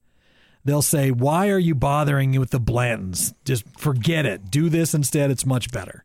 They'll 0.66 0.82
say, 0.82 1.12
"Why 1.12 1.50
are 1.50 1.60
you 1.60 1.76
bothering 1.76 2.38
with 2.40 2.50
the 2.50 2.60
Blantons? 2.60 3.34
Just 3.46 3.64
forget 3.78 4.26
it. 4.26 4.50
Do 4.52 4.68
this 4.70 4.94
instead. 4.94 5.32
It's 5.32 5.46
much 5.46 5.72
better." 5.72 6.04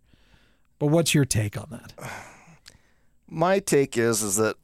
But 0.78 0.86
what's 0.86 1.14
your 1.14 1.24
take 1.24 1.56
on 1.56 1.66
that? 1.70 1.92
my 3.30 3.60
take 3.60 3.96
is 3.96 4.22
is 4.22 4.36
that 4.36 4.56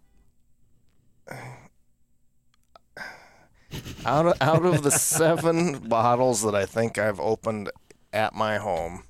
out 4.04 4.26
of 4.26 4.34
out 4.40 4.64
of 4.64 4.82
the 4.82 4.90
seven 4.92 5.78
bottles 5.88 6.42
that 6.42 6.54
I 6.54 6.66
think 6.66 6.98
I've 6.98 7.20
opened 7.20 7.70
at 8.12 8.34
my 8.34 8.58
home, 8.58 9.04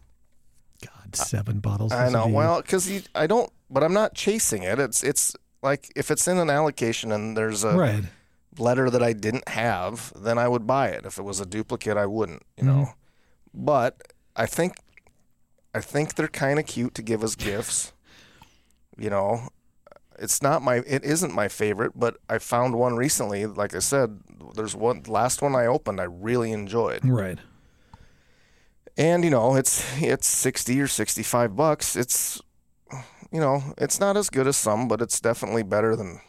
God, 0.84 1.14
seven 1.14 1.60
bottles. 1.60 1.92
I 1.92 2.08
know. 2.08 2.26
Well, 2.26 2.60
because 2.62 2.90
I 3.14 3.26
don't, 3.26 3.50
but 3.70 3.82
I'm 3.82 3.92
not 3.92 4.14
chasing 4.14 4.62
it. 4.62 4.78
It's 4.78 5.02
it's 5.02 5.36
like 5.62 5.90
if 5.96 6.10
it's 6.10 6.26
in 6.26 6.38
an 6.38 6.50
allocation 6.50 7.12
and 7.12 7.36
there's 7.36 7.64
a 7.64 7.76
right. 7.76 8.04
Letter 8.58 8.90
that 8.90 9.02
I 9.02 9.12
didn't 9.12 9.48
have, 9.48 10.12
then 10.16 10.38
I 10.38 10.48
would 10.48 10.66
buy 10.66 10.88
it. 10.88 11.04
If 11.04 11.18
it 11.18 11.22
was 11.22 11.40
a 11.40 11.46
duplicate, 11.46 11.96
I 11.96 12.06
wouldn't. 12.06 12.42
You 12.56 12.64
know. 12.64 12.72
Mm-hmm. 12.72 13.64
But 13.64 14.12
I 14.34 14.46
think 14.46 14.74
I 15.74 15.80
think 15.80 16.14
they're 16.14 16.28
kind 16.28 16.58
of 16.58 16.66
cute 16.66 16.94
to 16.94 17.02
give 17.02 17.22
as 17.22 17.36
gifts. 17.36 17.92
You 18.98 19.10
know, 19.10 19.48
it's 20.18 20.42
not 20.42 20.62
my 20.62 20.76
it 20.86 21.04
isn't 21.04 21.34
my 21.34 21.48
favorite, 21.48 21.92
but 21.94 22.16
I 22.28 22.38
found 22.38 22.74
one 22.74 22.96
recently. 22.96 23.46
Like 23.46 23.74
I 23.74 23.80
said, 23.80 24.20
there's 24.54 24.74
one 24.74 25.02
last 25.06 25.42
one 25.42 25.54
I 25.54 25.66
opened 25.66 26.00
I 26.00 26.04
really 26.04 26.52
enjoyed. 26.52 27.04
Right. 27.04 27.38
And 28.96 29.24
you 29.24 29.30
know, 29.30 29.56
it's 29.56 29.84
it's 30.00 30.28
60 30.28 30.80
or 30.80 30.86
65 30.86 31.56
bucks. 31.56 31.96
It's 31.96 32.40
you 33.30 33.40
know, 33.40 33.74
it's 33.76 34.00
not 34.00 34.16
as 34.16 34.30
good 34.30 34.46
as 34.46 34.56
some, 34.56 34.88
but 34.88 35.02
it's 35.02 35.20
definitely 35.20 35.62
better 35.62 35.96
than 35.96 36.20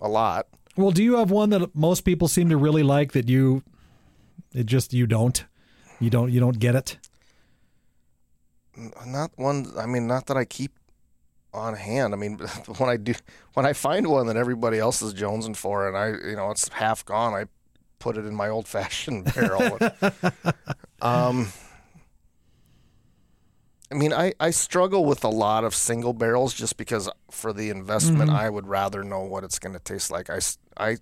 a 0.00 0.08
lot. 0.08 0.46
Well, 0.78 0.92
do 0.92 1.02
you 1.02 1.16
have 1.16 1.32
one 1.32 1.50
that 1.50 1.74
most 1.74 2.02
people 2.02 2.28
seem 2.28 2.50
to 2.50 2.56
really 2.56 2.84
like 2.84 3.10
that 3.10 3.28
you 3.28 3.64
it 4.54 4.66
just 4.66 4.94
you 4.94 5.08
don't? 5.08 5.44
You 5.98 6.08
don't 6.08 6.30
you 6.30 6.38
don't 6.38 6.60
get 6.60 6.76
it? 6.76 6.98
Not 9.04 9.32
one 9.34 9.66
I 9.76 9.86
mean, 9.86 10.06
not 10.06 10.26
that 10.26 10.36
I 10.36 10.44
keep 10.44 10.70
on 11.52 11.74
hand. 11.74 12.14
I 12.14 12.16
mean, 12.16 12.38
when 12.78 12.88
I 12.88 12.96
do 12.96 13.14
when 13.54 13.66
I 13.66 13.72
find 13.72 14.06
one 14.06 14.28
that 14.28 14.36
everybody 14.36 14.78
else 14.78 15.02
is 15.02 15.14
jonesing 15.14 15.56
for 15.56 15.88
and 15.88 15.96
I, 15.96 16.10
you 16.28 16.36
know, 16.36 16.52
it's 16.52 16.68
half 16.68 17.04
gone, 17.04 17.34
I 17.34 17.46
put 17.98 18.16
it 18.16 18.24
in 18.24 18.36
my 18.36 18.48
old-fashioned 18.48 19.34
barrel. 19.34 19.78
um 21.02 21.48
I 23.90 23.94
mean, 23.94 24.12
I, 24.12 24.34
I 24.38 24.50
struggle 24.50 25.04
with 25.04 25.24
a 25.24 25.28
lot 25.30 25.64
of 25.64 25.74
single 25.74 26.12
barrels 26.12 26.52
just 26.52 26.76
because 26.76 27.08
for 27.30 27.52
the 27.54 27.70
investment, 27.70 28.28
I 28.30 28.50
would 28.50 28.66
rather 28.66 29.02
know 29.02 29.22
what 29.22 29.44
it's 29.44 29.58
going 29.58 29.72
to 29.72 29.78
taste 29.80 30.10
like. 30.10 30.28
I, 30.28 30.40
I, 30.76 30.96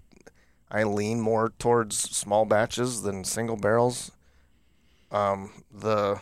I 0.70 0.84
lean 0.84 1.20
more 1.20 1.52
towards 1.58 1.96
small 1.98 2.44
batches 2.44 3.02
than 3.02 3.24
single 3.24 3.56
barrels. 3.56 4.12
Um, 5.10 5.64
the 5.72 6.20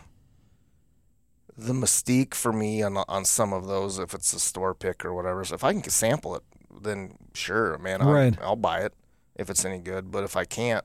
the 1.57 1.73
mystique 1.73 2.35
for 2.35 2.53
me 2.53 2.83
on 2.83 2.97
on 3.09 3.25
some 3.25 3.53
of 3.53 3.67
those, 3.67 3.99
if 3.99 4.13
it's 4.15 4.33
a 4.33 4.41
store 4.41 4.75
pick 4.75 5.05
or 5.05 5.15
whatever, 5.15 5.45
so 5.45 5.55
if 5.55 5.65
I 5.65 5.73
can 5.73 5.83
sample 5.89 6.35
it, 6.37 6.43
then 6.83 7.17
sure, 7.33 7.79
man, 7.79 8.03
I'll, 8.03 8.13
Right. 8.13 8.37
I'll 8.43 8.57
buy 8.57 8.81
it 8.81 8.93
if 9.37 9.51
it's 9.51 9.65
any 9.65 9.79
good. 9.79 10.11
But 10.11 10.25
if 10.25 10.37
I 10.37 10.45
can't, 10.45 10.85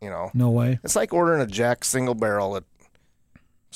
you 0.00 0.08
know, 0.10 0.30
No 0.34 0.50
way. 0.50 0.78
it's 0.82 0.96
like 0.96 1.12
ordering 1.12 1.40
a 1.42 1.46
Jack 1.46 1.84
single 1.84 2.14
barrel 2.14 2.56
at 2.56 2.64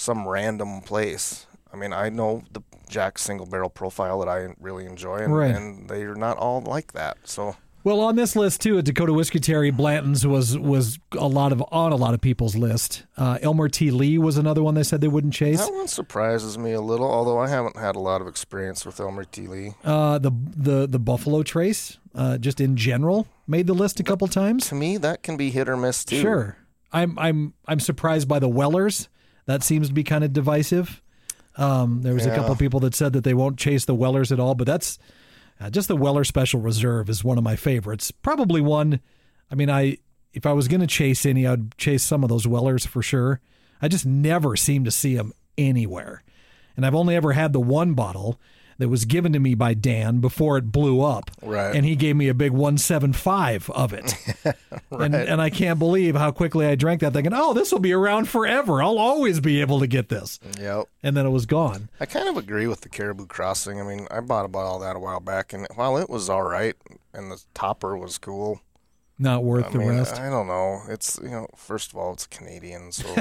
some 0.00 0.26
random 0.26 0.80
place. 0.80 1.46
I 1.72 1.76
mean, 1.76 1.92
I 1.92 2.08
know 2.08 2.42
the 2.52 2.62
Jack 2.88 3.18
single 3.18 3.46
barrel 3.46 3.70
profile 3.70 4.18
that 4.20 4.28
I 4.28 4.48
really 4.58 4.84
enjoy, 4.86 5.18
and, 5.18 5.36
Right. 5.36 5.54
and 5.54 5.88
they're 5.88 6.16
not 6.16 6.36
all 6.38 6.60
like 6.62 6.92
that. 6.94 7.18
So 7.24 7.54
Well, 7.84 8.00
on 8.00 8.16
this 8.16 8.34
list 8.34 8.60
too, 8.62 8.78
at 8.78 8.84
Dakota 8.84 9.12
Whiskey 9.12 9.38
Terry, 9.40 9.70
Blanton's 9.70 10.26
was 10.26 10.58
was 10.58 10.98
a 11.12 11.28
lot 11.28 11.52
of 11.52 11.62
on 11.70 11.92
a 11.92 11.96
lot 11.96 12.12
of 12.14 12.20
people's 12.20 12.56
list. 12.56 13.04
Uh, 13.16 13.38
Elmer 13.40 13.68
T. 13.68 13.90
Lee 13.90 14.18
was 14.18 14.36
another 14.36 14.62
one 14.62 14.74
they 14.74 14.82
said 14.82 15.00
they 15.00 15.08
wouldn't 15.08 15.32
chase. 15.34 15.64
that 15.64 15.72
one 15.72 15.86
surprises 15.88 16.58
me 16.58 16.72
a 16.72 16.80
little, 16.80 17.10
although 17.10 17.38
I 17.38 17.48
haven't 17.48 17.76
had 17.76 17.94
a 17.94 18.00
lot 18.00 18.20
of 18.20 18.26
experience 18.26 18.84
with 18.84 18.98
Elmer 19.00 19.24
T. 19.24 19.46
Lee. 19.46 19.74
Uh, 19.84 20.18
the 20.18 20.32
the 20.56 20.86
the 20.88 20.98
Buffalo 20.98 21.42
Trace, 21.42 21.98
uh, 22.14 22.36
just 22.38 22.60
in 22.60 22.74
general, 22.76 23.28
made 23.46 23.66
the 23.66 23.74
list 23.74 24.00
a 24.00 24.02
couple 24.02 24.26
times. 24.28 24.68
To 24.68 24.74
me, 24.74 24.96
that 24.98 25.22
can 25.22 25.36
be 25.36 25.50
hit 25.50 25.68
or 25.68 25.76
miss 25.76 26.04
too. 26.04 26.20
Sure, 26.20 26.56
I'm 26.92 27.16
I'm 27.18 27.54
I'm 27.66 27.78
surprised 27.80 28.26
by 28.28 28.40
the 28.40 28.48
Wellers. 28.48 29.08
That 29.50 29.64
seems 29.64 29.88
to 29.88 29.94
be 29.94 30.04
kind 30.04 30.22
of 30.22 30.32
divisive. 30.32 31.02
Um, 31.56 32.02
there 32.02 32.14
was 32.14 32.24
a 32.24 32.28
Yeah. 32.28 32.36
couple 32.36 32.54
people 32.56 32.78
that 32.80 32.94
said 32.94 33.12
that 33.14 33.24
they 33.24 33.34
won't 33.34 33.58
chase 33.58 33.84
the 33.84 33.94
Wellers 33.94 34.30
at 34.30 34.38
all, 34.38 34.54
but 34.54 34.66
that's 34.66 34.98
uh, 35.60 35.68
just 35.68 35.88
the 35.88 35.96
Weller 35.96 36.22
Special 36.24 36.60
Reserve 36.60 37.10
is 37.10 37.22
one 37.24 37.36
of 37.36 37.44
my 37.44 37.56
favorites. 37.56 38.10
Probably 38.12 38.60
one. 38.60 39.00
I 39.50 39.56
mean, 39.56 39.68
I 39.68 39.98
if 40.32 40.46
I 40.46 40.52
was 40.52 40.68
going 40.68 40.80
to 40.80 40.86
chase 40.86 41.26
any, 41.26 41.46
I'd 41.46 41.76
chase 41.76 42.04
some 42.04 42.22
of 42.22 42.28
those 42.28 42.46
Wellers 42.46 42.86
for 42.86 43.02
sure. 43.02 43.40
I 43.82 43.88
just 43.88 44.06
never 44.06 44.54
seem 44.56 44.84
to 44.84 44.90
see 44.92 45.16
them 45.16 45.32
anywhere, 45.58 46.22
and 46.76 46.86
I've 46.86 46.94
only 46.94 47.16
ever 47.16 47.32
had 47.32 47.52
the 47.52 47.60
one 47.60 47.94
bottle 47.94 48.38
that 48.80 48.88
was 48.88 49.04
given 49.04 49.32
to 49.32 49.38
me 49.38 49.54
by 49.54 49.72
Dan 49.74 50.18
before 50.18 50.58
it 50.58 50.72
blew 50.72 51.00
up, 51.02 51.30
Right. 51.40 51.74
and 51.74 51.84
he 51.86 51.94
gave 51.94 52.16
me 52.16 52.28
a 52.28 52.34
big 52.34 52.50
one 52.52 52.76
seven 52.76 53.12
five 53.12 53.70
of 53.70 53.92
it. 53.92 54.12
And 54.92 55.14
and 55.14 55.40
I 55.40 55.50
can't 55.50 55.78
believe 55.78 56.16
how 56.16 56.32
quickly 56.32 56.66
I 56.66 56.74
drank 56.74 57.00
that 57.02 57.12
thinking, 57.12 57.32
oh, 57.32 57.54
this 57.54 57.70
will 57.70 57.78
be 57.78 57.92
around 57.92 58.28
forever. 58.28 58.82
I'll 58.82 58.98
always 58.98 59.38
be 59.38 59.60
able 59.60 59.78
to 59.78 59.86
get 59.86 60.08
this. 60.08 60.40
Yep. 60.58 60.86
And 61.04 61.16
then 61.16 61.26
it 61.26 61.30
was 61.30 61.46
gone. 61.46 61.88
I 62.00 62.06
kind 62.06 62.28
of 62.28 62.36
agree 62.36 62.66
with 62.66 62.80
the 62.80 62.88
Caribou 62.88 63.26
Crossing. 63.26 63.80
I 63.80 63.84
mean, 63.84 64.08
I 64.10 64.18
bought 64.18 64.44
about 64.46 64.64
all 64.64 64.80
that 64.80 64.96
a 64.96 64.98
while 64.98 65.20
back, 65.20 65.52
and 65.52 65.66
while 65.76 65.96
it 65.96 66.10
was 66.10 66.28
all 66.28 66.42
right, 66.42 66.74
and 67.14 67.30
the 67.30 67.40
topper 67.54 67.96
was 67.96 68.18
cool, 68.18 68.60
Not 69.16 69.44
worth 69.44 69.66
I 69.66 69.70
the 69.70 69.78
mean, 69.78 69.88
rest. 69.90 70.16
I 70.18 70.28
don't 70.28 70.48
know. 70.48 70.80
It's 70.88 71.20
you 71.22 71.30
know, 71.30 71.46
first 71.54 71.92
of 71.92 71.96
all, 71.96 72.12
it's 72.12 72.26
Canadian, 72.26 72.90
so 72.90 73.14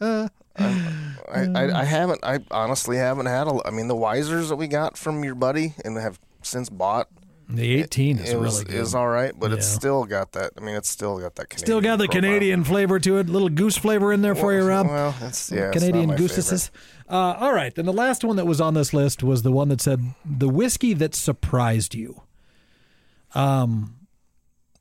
I, 0.58 1.46
I 1.54 1.80
I 1.80 1.84
haven't. 1.84 2.20
I 2.24 2.40
honestly 2.50 2.96
haven't 2.96 3.26
had 3.26 3.46
a. 3.46 3.60
I 3.66 3.70
mean, 3.70 3.88
the 3.88 3.94
Wisers 3.94 4.48
that 4.48 4.56
we 4.56 4.66
got 4.66 4.96
from 4.96 5.24
your 5.24 5.34
buddy 5.34 5.74
and 5.84 5.96
have 5.96 6.18
since 6.42 6.68
bought 6.70 7.08
the 7.50 7.80
18 7.80 8.18
is 8.18 8.30
it 8.30 8.36
really 8.36 8.64
good. 8.64 8.74
is 8.74 8.94
all 8.94 9.08
right, 9.08 9.32
but 9.38 9.52
it's 9.52 9.66
still 9.66 10.04
got 10.04 10.32
that. 10.32 10.52
I 10.58 10.60
mean, 10.60 10.74
it's 10.74 10.88
still 10.88 11.18
got 11.18 11.34
that 11.36 11.48
Canadian. 11.48 11.66
Still 11.66 11.80
got 11.80 11.96
the 11.96 12.04
profile. 12.04 12.20
Canadian 12.20 12.64
flavor 12.64 12.98
to 13.00 13.18
it. 13.18 13.28
Little 13.28 13.48
goose 13.48 13.78
flavor 13.78 14.12
in 14.12 14.20
there 14.20 14.34
for 14.34 14.52
you, 14.52 14.62
Rob. 14.64 14.86
Well, 14.86 15.14
that's 15.18 15.50
yeah, 15.50 15.70
Canadian 15.70 16.14
gooses. 16.14 16.70
Uh, 17.08 17.36
all 17.40 17.54
right. 17.54 17.74
Then 17.74 17.86
the 17.86 17.92
last 17.92 18.22
one 18.22 18.36
that 18.36 18.44
was 18.44 18.60
on 18.60 18.74
this 18.74 18.92
list 18.92 19.22
was 19.22 19.42
the 19.42 19.52
one 19.52 19.68
that 19.68 19.80
said 19.80 20.02
the 20.26 20.48
whiskey 20.48 20.92
that 20.94 21.14
surprised 21.14 21.94
you. 21.94 22.22
Um, 23.34 23.96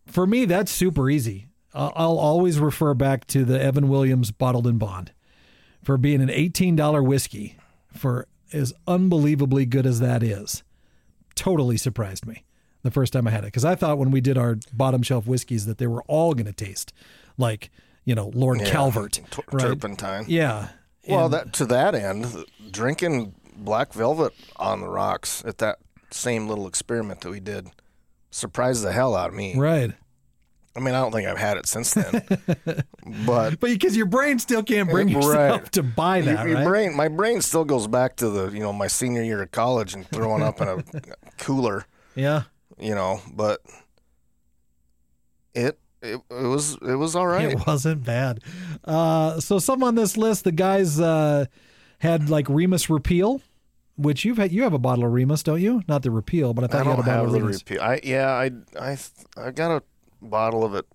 for 0.06 0.28
me, 0.28 0.44
that's 0.44 0.72
super 0.72 1.10
easy. 1.10 1.48
I'll, 1.74 1.94
I'll 1.96 2.20
always 2.20 2.60
refer 2.60 2.94
back 2.94 3.28
to 3.28 3.46
the 3.46 3.62
Evan 3.62 3.88
Williams 3.88 4.32
bottled 4.32 4.68
in 4.68 4.78
bond 4.78 5.14
for 5.88 5.98
being 5.98 6.22
an 6.22 6.28
$18 6.28 7.02
whiskey 7.02 7.56
for 7.94 8.28
as 8.52 8.74
unbelievably 8.90 9.66
good 9.68 9.86
as 9.86 10.02
that 10.02 10.22
is. 10.22 10.62
Totally 11.34 11.78
surprised 11.78 12.26
me 12.26 12.44
the 12.84 12.92
first 12.92 13.14
time 13.14 13.26
I 13.26 13.32
had 13.32 13.46
it 13.46 13.48
because 13.48 13.64
I 13.64 13.74
thought 13.76 13.98
when 13.98 14.12
we 14.12 14.20
did 14.20 14.38
our 14.38 14.58
bottom 14.74 15.02
shelf 15.02 15.26
whiskeys 15.28 15.66
that 15.66 15.78
they 15.78 15.88
were 15.88 16.04
all 16.10 16.34
going 16.34 16.46
to 16.46 16.52
taste 16.52 16.92
like 17.38 17.70
you 18.04 18.16
know 18.16 18.34
Lord 18.36 18.60
Yeah, 18.60 18.70
Calvert, 18.70 19.22
right? 19.54 19.62
turpentine. 19.62 20.26
Yeah. 20.28 20.68
Well, 21.08 21.26
And- 21.26 21.34
that 21.36 21.54
to 21.54 21.66
that 21.68 21.96
end, 21.96 22.44
drinking 22.70 23.36
black 23.56 23.94
velvet 23.94 24.34
on 24.58 24.82
the 24.82 24.90
rocks 24.90 25.42
at 25.46 25.60
that 25.60 25.78
same 26.12 26.50
little 26.50 26.68
experiment 26.68 27.22
that 27.22 27.30
we 27.30 27.40
did 27.40 27.70
surprised 28.30 28.84
the 28.84 28.92
hell 28.92 29.16
out 29.16 29.30
of 29.30 29.36
me. 29.36 29.56
right. 29.56 29.94
I 30.78 30.80
mean, 30.80 30.94
I 30.94 31.02
don't 31.02 31.12
think 31.12 31.28
I've 31.28 31.38
had 31.40 31.58
it 31.58 31.66
since 31.66 31.94
then, 31.96 32.22
but 33.26 33.60
But 33.60 33.62
because 33.62 33.98
your 33.98 34.06
brain 34.06 34.38
still 34.40 34.62
can't 34.64 34.90
bring 34.90 35.08
Right. 35.08 35.16
yourself 35.24 35.72
to 35.72 35.82
buy 35.84 36.22
that, 36.22 36.46
your 36.48 36.56
right? 36.58 36.66
brain, 36.68 36.96
my 36.96 37.08
brain 37.08 37.42
still 37.42 37.66
goes 37.66 37.88
back 37.88 38.16
to 38.18 38.30
the 38.30 38.50
you 38.52 38.60
know 38.60 38.72
my 38.72 38.88
senior 38.88 39.24
year 39.24 39.42
of 39.42 39.52
college 39.52 39.94
and 39.96 40.08
throwing 40.08 40.44
up 40.44 40.62
in 40.62 40.68
a 40.68 40.84
cooler, 41.40 41.86
yeah. 42.16 42.44
you 42.78 42.94
know. 42.94 43.20
But 43.34 43.60
it 45.54 45.80
it, 46.02 46.22
it 46.30 46.44
was 46.48 46.78
it 46.82 46.96
was 46.96 47.16
all 47.16 47.28
right. 47.28 47.52
It 47.52 47.66
wasn't 47.68 48.04
bad. 48.04 48.42
Uh, 48.84 49.40
so 49.40 49.60
some 49.60 49.84
on 49.84 49.96
this 49.96 50.16
list, 50.18 50.44
the 50.44 50.52
guys 50.52 51.00
uh, 51.00 51.46
had 52.00 52.30
like 52.30 52.48
Remus 52.50 52.90
Repeal, 52.90 53.42
which 53.96 54.24
you've 54.26 54.38
had. 54.38 54.52
You 54.52 54.64
have 54.64 54.74
a 54.74 54.80
bottle 54.80 55.06
of 55.06 55.12
Remus, 55.12 55.42
don't 55.44 55.62
you? 55.62 55.82
Not 55.88 56.04
the 56.04 56.12
Repeal, 56.12 56.54
but 56.54 56.64
I 56.64 56.68
thought 56.68 56.82
I 56.82 56.84
you 56.84 56.90
had 56.92 57.00
a 57.00 57.04
bottle 57.04 57.26
of 57.26 57.34
Remus. 57.34 57.58
repeat. 57.62 57.80
I 57.80 58.00
yeah, 58.04 58.30
I 58.30 58.52
I 58.80 58.98
I 59.38 59.52
got 59.52 59.72
a 59.72 59.84
bottle 60.28 60.64
of 60.64 60.76
it, 60.76 60.86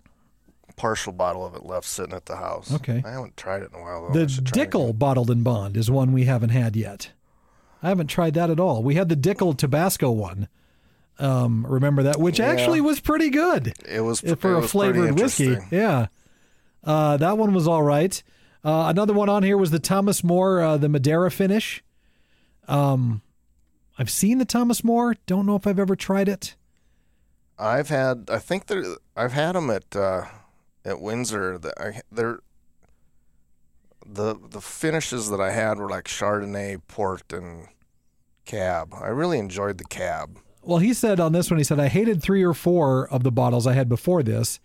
partial 0.77 1.12
bottle 1.12 1.45
of 1.45 1.55
it 1.55 1.65
left 1.65 1.87
sitting 1.87 2.15
at 2.15 2.27
the 2.27 2.37
house. 2.37 2.73
Okay. 2.73 3.03
I 3.05 3.11
haven't 3.11 3.37
tried 3.37 3.62
it 3.62 3.71
in 3.73 3.79
a 3.79 3.83
while 3.83 4.09
though. 4.09 4.12
The 4.19 4.25
I 4.25 4.27
should 4.27 4.47
try 4.47 4.62
it 4.62 4.69
again. 4.69 4.81
Dickel 4.81 4.99
bottled 4.99 5.31
in 5.31 5.43
bond 5.43 5.77
is 5.77 5.91
one 5.91 6.12
we 6.12 6.25
haven't 6.25 6.51
had 6.51 6.77
yet. 6.77 7.12
I 7.83 7.89
haven't 7.89 8.07
tried 8.09 8.35
that 8.35 8.49
at 8.51 8.61
all. 8.61 8.83
We 8.83 8.95
had 8.95 9.09
the 9.09 9.17
Dickel 9.17 9.57
Tabasco 9.57 10.11
one. 10.11 10.49
Um, 11.19 11.67
remember 11.69 12.03
that, 12.05 12.19
which 12.19 12.39
Yeah. 12.39 12.47
actually 12.47 12.81
was 12.81 12.99
pretty 13.01 13.29
good 13.29 13.75
It 13.87 14.01
was 14.01 14.21
for 14.21 14.27
it 14.29 14.33
a 14.33 14.35
was 14.37 14.43
pretty 14.47 14.67
flavored 14.69 15.21
whiskey. 15.21 15.57
Yeah, 15.71 16.07
uh, 16.85 17.17
that 17.19 17.37
one 17.37 17.53
was 17.53 17.69
all 17.69 17.83
right. 17.83 18.23
Uh, 18.65 18.87
another 18.89 19.12
one 19.12 19.29
on 19.29 19.43
here 19.43 19.59
was 19.59 19.71
the 19.73 19.79
Thomas 19.79 20.23
Moore, 20.25 20.61
uh, 20.62 20.77
the 20.79 20.89
Madeira 20.89 21.31
finish. 21.31 21.83
Um, 22.69 23.21
I've 23.99 24.09
seen 24.11 24.39
the 24.39 24.45
Thomas 24.45 24.83
Moore. 24.83 25.17
Don't 25.27 25.45
know 25.47 25.57
if 25.57 25.67
I've 25.67 25.79
ever 25.79 25.95
tried 25.97 26.29
it. 26.29 26.57
I've 27.59 27.89
had 27.91 28.29
I 28.33 28.39
think 28.39 28.67
there 28.67 28.83
I've 29.16 29.33
had 29.33 29.54
them 29.54 29.71
at 29.71 29.95
uh, 29.95 30.26
at 30.85 31.00
Windsor. 31.00 31.59
The, 31.59 31.73
I, 31.81 32.00
the 34.07 34.35
the 34.35 34.61
finishes 34.61 35.31
that 35.31 35.40
I 35.40 35.52
had 35.52 35.78
were 35.78 35.88
like 35.88 36.04
Chardonnay, 36.04 36.81
port, 36.88 37.33
and 37.33 37.69
cab. 38.45 38.95
I 38.95 39.09
really 39.09 39.38
enjoyed 39.38 39.78
the 39.78 39.85
cab. 39.85 40.38
Well, 40.62 40.78
he 40.78 40.95
said 40.95 41.19
on 41.19 41.33
this 41.33 41.50
one, 41.50 41.59
he 41.59 41.64
said, 41.64 41.81
I 41.81 41.88
hated 41.88 42.23
three 42.23 42.45
or 42.45 42.54
four 42.54 43.09
of 43.09 43.25
the 43.25 43.33
bottles 43.33 43.66
I 43.66 43.73
had 43.73 43.88
before 43.88 44.23
this, 44.23 44.61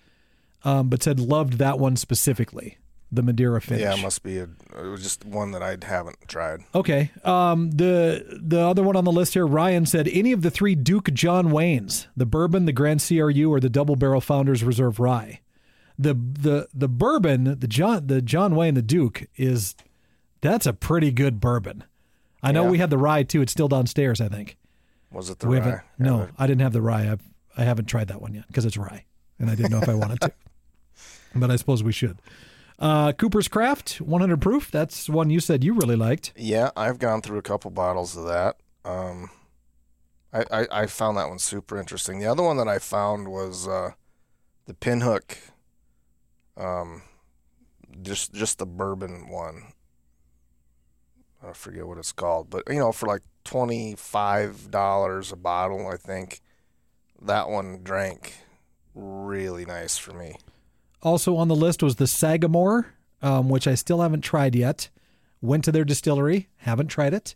um, 0.63 0.89
but 0.89 1.01
said 1.01 1.19
loved 1.19 1.53
that 1.53 1.79
one 1.79 1.95
specifically, 1.95 2.77
the 3.11 3.23
Madeira 3.23 3.61
finish. 3.61 3.81
Yeah, 3.83 3.93
it 3.95 4.01
must 4.01 4.21
be 4.23 4.37
a 4.37 4.43
it 4.43 4.87
was 4.87 5.01
just 5.01 5.23
one 5.25 5.51
that 5.51 5.63
I 5.63 5.77
haven't 5.81 6.17
tried. 6.27 6.61
Okay. 6.75 7.11
Um, 7.23 7.71
the 7.71 8.39
the 8.41 8.59
other 8.59 8.83
one 8.83 8.95
on 8.95 9.05
the 9.05 9.11
list 9.11 9.33
here, 9.33 9.47
Ryan 9.47 9.85
said 9.85 10.07
any 10.09 10.31
of 10.33 10.41
the 10.41 10.51
three 10.51 10.75
Duke 10.75 11.13
John 11.13 11.47
Waynes, 11.49 12.07
the 12.17 12.25
bourbon, 12.25 12.65
the 12.65 12.73
Grand 12.73 13.01
CRU, 13.05 13.49
or 13.51 13.59
the 13.59 13.69
Double 13.69 13.95
Barrel 13.95 14.21
Founders 14.21 14.63
Reserve 14.63 14.99
Rye. 14.99 15.39
The 15.97 16.13
the 16.13 16.67
the 16.73 16.87
bourbon, 16.89 17.57
the 17.59 17.67
John 17.67 18.07
the 18.07 18.21
John 18.21 18.55
Wayne, 18.55 18.73
the 18.75 18.81
Duke 18.81 19.27
is 19.35 19.75
that's 20.41 20.65
a 20.65 20.73
pretty 20.73 21.11
good 21.11 21.39
bourbon. 21.39 21.83
I 22.43 22.51
know 22.51 22.65
Yeah. 22.65 22.69
we 22.71 22.77
had 22.77 22.89
the 22.91 22.97
rye 22.99 23.23
too. 23.23 23.41
It's 23.41 23.51
still 23.51 23.67
downstairs, 23.67 24.21
I 24.21 24.27
think. 24.27 24.57
Was 25.11 25.29
it 25.31 25.39
the 25.39 25.47
we 25.47 25.57
rye? 25.57 25.63
haven't. 25.63 25.81
No, 25.97 26.27
I 26.37 26.45
didn't 26.45 26.61
have 26.61 26.73
the 26.73 26.81
rye. 26.83 27.11
I've, 27.11 27.23
I 27.57 27.63
haven't 27.63 27.85
tried 27.85 28.09
that 28.09 28.21
one 28.21 28.35
yet 28.35 28.45
because 28.47 28.65
it's 28.65 28.77
rye, 28.77 29.05
and 29.39 29.49
I 29.49 29.55
didn't 29.55 29.71
know 29.71 29.79
if 29.81 29.89
I 29.89 29.95
wanted 29.95 30.19
to. 30.21 30.33
But 31.35 31.51
I 31.51 31.55
suppose 31.55 31.83
we 31.83 31.91
should. 31.91 32.19
Uh, 32.79 33.11
Cooper's 33.11 33.47
Craft, 33.47 34.01
100 34.01 34.41
proof. 34.41 34.69
That's 34.69 35.09
one 35.09 35.29
you 35.29 35.39
said 35.39 35.63
you 35.63 35.73
really 35.73 35.95
liked. 35.95 36.31
Yeah, 36.35 36.69
I've 36.77 36.99
gone 36.99 37.21
through 37.21 37.39
a 37.39 37.43
couple 37.43 37.71
bottles 37.71 38.15
of 38.15 38.25
that. 38.25 38.57
Um, 38.85 39.29
I, 40.31 40.43
I, 40.51 40.67
I 40.83 40.85
found 40.85 41.17
that 41.17 41.29
one 41.29 41.39
super 41.39 41.79
interesting. 41.79 42.19
The 42.19 42.27
other 42.27 42.43
one 42.43 42.57
that 42.57 42.67
I 42.67 42.79
found 42.79 43.29
was 43.29 43.67
uh, 43.67 43.91
the 44.65 44.73
Pinhook, 44.73 45.37
um, 46.55 47.01
just 48.01 48.33
just 48.33 48.59
the 48.59 48.65
bourbon 48.65 49.29
one. 49.29 49.73
I 51.43 51.53
forget 51.53 51.87
what 51.87 51.97
it's 51.97 52.11
called, 52.11 52.49
but 52.49 52.63
you 52.67 52.79
know, 52.79 52.91
for 52.91 53.07
like 53.07 53.21
twenty 53.43 53.95
five 53.95 54.69
dollars 54.69 55.31
a 55.31 55.35
bottle, 55.35 55.87
I 55.87 55.97
think 55.97 56.41
that 57.21 57.49
one 57.49 57.81
drank 57.83 58.35
really 58.93 59.65
nice 59.65 59.97
for 59.97 60.13
me. 60.13 60.37
Also 61.07 61.37
on 61.37 61.47
the 61.47 61.55
list 61.55 61.81
was 61.81 61.95
the 61.95 62.05
Sagamore, 62.05 62.93
um, 63.21 63.47
which 63.47 63.65
I 63.65 63.75
still 63.75 64.01
haven't 64.01 64.25
tried 64.25 64.55
yet. 64.55 64.89
Went 65.39 65.63
to 65.63 65.71
their 65.71 65.85
distillery, 65.85 66.49
haven't 66.57 66.87
tried 66.87 67.13
it. 67.13 67.33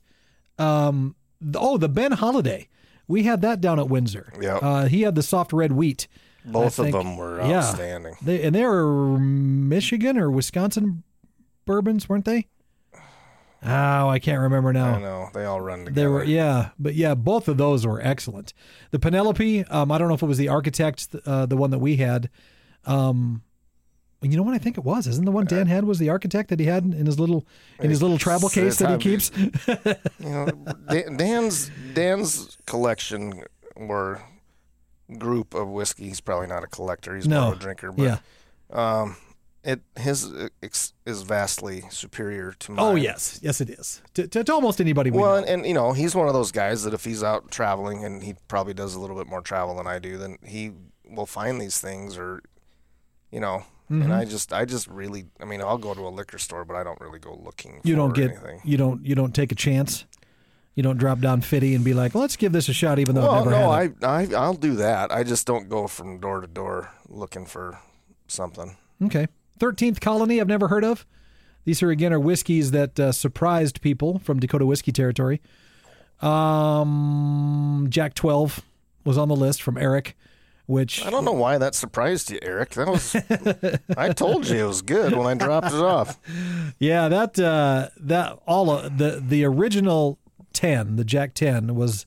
Um, 0.59 1.15
oh, 1.55 1.77
the 1.77 1.87
Ben 1.87 2.11
Holladay. 2.11 2.67
We 3.07 3.23
had 3.23 3.41
that 3.43 3.61
down 3.61 3.79
at 3.79 3.87
Windsor. 3.87 4.33
Yep. 4.41 4.59
Uh, 4.61 4.85
he 4.87 5.03
had 5.03 5.15
the 5.15 5.23
soft 5.23 5.53
red 5.53 5.71
wheat. 5.71 6.09
Both 6.43 6.79
of 6.79 6.91
them 6.91 7.15
were 7.15 7.37
yeah. 7.37 7.59
outstanding. 7.59 8.15
They 8.21 8.43
and 8.43 8.53
they 8.53 8.65
were 8.65 9.17
Michigan 9.17 10.17
or 10.17 10.29
Wisconsin 10.29 11.03
bourbons, 11.65 12.09
weren't 12.09 12.25
they? 12.25 12.47
Oh, 13.63 14.09
I 14.09 14.19
can't 14.19 14.41
remember 14.41 14.73
now. 14.73 14.95
I 14.95 14.99
know 14.99 15.29
they 15.33 15.45
all 15.45 15.61
run 15.61 15.85
together. 15.85 15.95
They 15.95 16.07
were, 16.07 16.23
yeah, 16.25 16.71
but 16.77 16.95
yeah, 16.95 17.15
both 17.15 17.47
of 17.47 17.55
those 17.55 17.87
were 17.87 18.01
excellent. 18.01 18.53
The 18.89 18.99
Penelope, 18.99 19.63
um, 19.65 19.93
I 19.93 19.97
don't 19.97 20.09
know 20.09 20.15
if 20.15 20.23
it 20.23 20.25
was 20.25 20.39
the 20.39 20.49
architect, 20.49 21.07
uh, 21.25 21.45
the 21.45 21.55
one 21.55 21.69
that 21.69 21.79
we 21.79 21.95
had. 21.97 22.29
Um, 22.85 23.43
you 24.21 24.37
know 24.37 24.43
what 24.43 24.53
I 24.53 24.59
think 24.59 24.77
it 24.77 24.83
was? 24.83 25.07
Isn't 25.07 25.25
the 25.25 25.31
one 25.31 25.45
Dan 25.45 25.67
had 25.67 25.83
was 25.85 25.97
the 25.97 26.09
architect 26.09 26.49
that 26.49 26.59
he 26.59 26.65
had 26.67 26.83
in 26.83 27.05
his 27.05 27.19
little 27.19 27.45
in 27.79 27.89
his 27.89 28.01
little 28.01 28.17
travel 28.19 28.49
case 28.49 28.77
that 28.77 28.91
he 28.91 28.97
keeps? 28.97 29.31
You 30.19 30.29
know, 30.29 30.45
Dan's 31.17 31.71
Dan's 31.93 32.57
collection 32.67 33.43
or 33.75 34.21
group 35.17 35.53
of 35.53 35.69
whiskey. 35.69 36.07
He's 36.09 36.21
probably 36.21 36.47
not 36.47 36.63
a 36.63 36.67
collector. 36.67 37.15
He's 37.15 37.27
No. 37.27 37.41
more 37.41 37.53
of 37.53 37.57
a 37.59 37.61
drinker. 37.61 37.91
But 37.91 38.03
yeah. 38.03 38.19
um, 39.01 39.15
it 39.63 39.81
his 39.97 40.31
ex, 40.63 40.93
is 41.05 41.21
vastly 41.23 41.83
superior 41.89 42.53
to 42.59 42.71
mine. 42.71 42.85
Oh 42.85 42.95
yes, 42.95 43.39
yes 43.41 43.61
it 43.61 43.69
is. 43.69 44.01
To, 44.15 44.27
to, 44.27 44.43
to 44.43 44.53
almost 44.53 44.79
anybody 44.81 45.11
we 45.11 45.19
Well, 45.19 45.35
and, 45.35 45.47
and 45.47 45.65
you 45.65 45.73
know, 45.73 45.93
he's 45.93 46.15
one 46.15 46.27
of 46.27 46.33
those 46.33 46.51
guys 46.51 46.83
that 46.83 46.93
if 46.93 47.03
he's 47.05 47.23
out 47.23 47.51
traveling 47.51 48.03
and 48.03 48.23
he 48.23 48.35
probably 48.47 48.73
does 48.73 48.95
a 48.95 48.99
little 48.99 49.15
bit 49.15 49.27
more 49.27 49.41
travel 49.41 49.77
than 49.77 49.87
I 49.87 49.99
do, 49.99 50.17
then 50.17 50.37
he 50.45 50.71
will 51.09 51.25
find 51.25 51.59
these 51.59 51.79
things 51.79 52.17
or, 52.17 52.41
you 53.31 53.39
know. 53.39 53.63
Mm-hmm. 53.91 54.03
And 54.03 54.13
I 54.13 54.23
just, 54.25 54.53
I 54.53 54.63
just 54.63 54.87
really, 54.87 55.25
I 55.41 55.45
mean, 55.45 55.61
I'll 55.61 55.77
go 55.77 55.93
to 55.93 56.01
a 56.01 56.09
liquor 56.09 56.37
store, 56.37 56.63
but 56.63 56.75
I 56.75 56.83
don't 56.83 56.99
really 57.01 57.19
go 57.19 57.37
looking. 57.43 57.81
You 57.83 57.95
don't 57.95 58.13
get 58.15 58.31
anything. 58.31 58.61
you 58.63 58.77
don't 58.77 59.05
you 59.05 59.15
don't 59.15 59.35
take 59.35 59.51
a 59.51 59.55
chance. 59.55 60.05
You 60.75 60.83
don't 60.83 60.97
drop 60.97 61.19
down 61.19 61.41
fifty 61.41 61.75
and 61.75 61.83
be 61.83 61.93
like, 61.93 62.15
let's 62.15 62.37
give 62.37 62.53
this 62.53 62.69
a 62.69 62.73
shot, 62.73 62.97
even 62.99 63.15
though 63.15 63.29
I've 63.29 63.45
Well, 63.45 63.45
never 63.45 63.51
no, 63.51 63.71
had 63.71 63.91
it. 63.91 64.03
I, 64.03 64.37
I, 64.37 64.41
I'll 64.41 64.53
do 64.53 64.75
that. 64.75 65.11
I 65.11 65.23
just 65.23 65.45
don't 65.45 65.67
go 65.67 65.87
from 65.87 66.19
door 66.19 66.39
to 66.39 66.47
door 66.47 66.91
looking 67.09 67.45
for 67.45 67.77
something. 68.27 68.77
Okay. 69.03 69.27
13th 69.59 69.99
Colony, 69.99 70.39
I've 70.39 70.47
never 70.47 70.69
heard 70.69 70.85
of. 70.85 71.05
These 71.65 71.83
are, 71.83 71.91
again, 71.91 72.13
are 72.13 72.19
whiskeys 72.19 72.71
that 72.71 72.99
uh, 72.99 73.11
surprised 73.11 73.81
people 73.81 74.17
from 74.19 74.39
Dakota 74.39 74.65
whiskey 74.65 74.91
territory. 74.91 75.41
Um, 76.21 77.87
Jack 77.89 78.13
12 78.13 78.61
was 79.03 79.17
on 79.17 79.27
the 79.27 79.35
list 79.35 79.61
from 79.61 79.77
Eric, 79.77 80.15
which 80.71 81.05
I 81.05 81.09
don't 81.09 81.25
know 81.25 81.33
why 81.33 81.57
that 81.57 81.75
surprised 81.75 82.31
you, 82.31 82.39
Eric. 82.41 82.71
That 82.71 82.87
was, 82.87 83.15
I 83.97 84.13
told 84.13 84.47
you 84.47 84.63
it 84.63 84.67
was 84.67 84.81
good 84.81 85.15
when 85.15 85.27
I 85.27 85.33
dropped 85.33 85.67
it 85.67 85.73
off. 85.81 86.17
yeah, 86.79 87.07
that 87.09 87.37
uh, 87.39 87.89
that 87.97 88.39
all 88.47 88.71
of 88.71 88.97
the 88.97 89.21
the 89.25 89.43
original 89.43 90.17
10, 90.53 90.95
the 90.95 91.03
Jack 91.05 91.33
10 91.33 91.75
was 91.75 92.05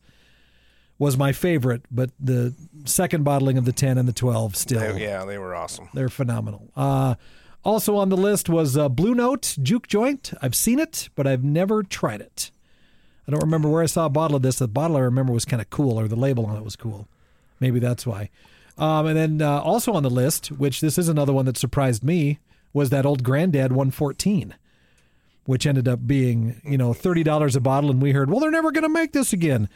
was 0.98 1.16
my 1.18 1.33
favorite, 1.33 1.83
but 1.90 2.11
the 2.18 2.55
second 2.85 3.24
bottling 3.24 3.59
of 3.59 3.64
the 3.64 3.72
10 3.72 3.98
and 3.98 4.09
the 4.09 4.12
12 4.12 4.57
still 4.57 4.81
They- 4.81 5.03
yeah, 5.03 5.24
they 5.24 5.38
were 5.38 5.55
awesome. 5.55 5.88
They're 5.92 6.09
phenomenal. 6.09 6.70
Uh, 6.77 7.16
also 7.64 7.96
on 7.96 8.09
the 8.11 8.16
list 8.16 8.48
was 8.48 8.77
uh, 8.77 8.88
Blue 8.88 9.14
Note 9.14 9.57
Juke 9.61 9.88
Joint. 9.88 10.33
I've 10.40 10.55
seen 10.55 10.79
it, 10.79 11.09
but 11.14 11.27
I've 11.27 11.42
never 11.44 11.83
tried 11.83 12.20
it. 12.20 12.50
I 13.27 13.31
don't 13.33 13.40
remember 13.42 13.68
where 13.70 13.83
I 13.83 13.87
saw 13.87 14.07
a 14.07 14.11
bottle 14.11 14.37
of 14.37 14.42
this. 14.42 14.59
The 14.59 14.68
bottle 14.68 14.96
I 14.96 15.00
remember 15.00 15.33
was 15.33 15.44
kind 15.46 15.61
of 15.62 15.70
cool, 15.70 15.98
or 15.98 16.07
the 16.09 16.16
label 16.16 16.44
on 16.46 16.57
it 16.57 16.64
was 16.64 16.77
cool. 16.77 17.09
Maybe 17.59 17.79
that's 17.81 18.07
why. 18.07 18.29
Um, 18.76 19.06
and 19.06 19.16
then 19.16 19.42
uh, 19.42 19.60
also 19.60 19.92
on 19.92 20.02
the 20.02 20.10
list, 20.10 20.48
which 20.48 20.80
this 20.80 20.98
is 20.98 21.08
another 21.08 21.32
one 21.32 21.46
that 21.46 21.56
surprised 21.56 22.02
me, 22.02 22.40
was 22.72 22.90
that 22.90 23.06
old 23.06 23.22
Granddad 23.22 23.70
114, 23.70 24.54
which 25.44 25.66
ended 25.66 25.87
up 25.87 26.06
being 26.06 26.60
you 26.64 26.76
know 26.76 26.92
thirty 26.92 27.22
dollars 27.22 27.54
a 27.54 27.60
bottle, 27.60 27.90
and 27.90 28.02
we 28.02 28.12
heard, 28.12 28.30
well, 28.30 28.40
they're 28.40 28.50
never 28.50 28.72
going 28.72 28.82
to 28.82 28.88
make 28.88 29.12
this 29.12 29.32
again. 29.32 29.68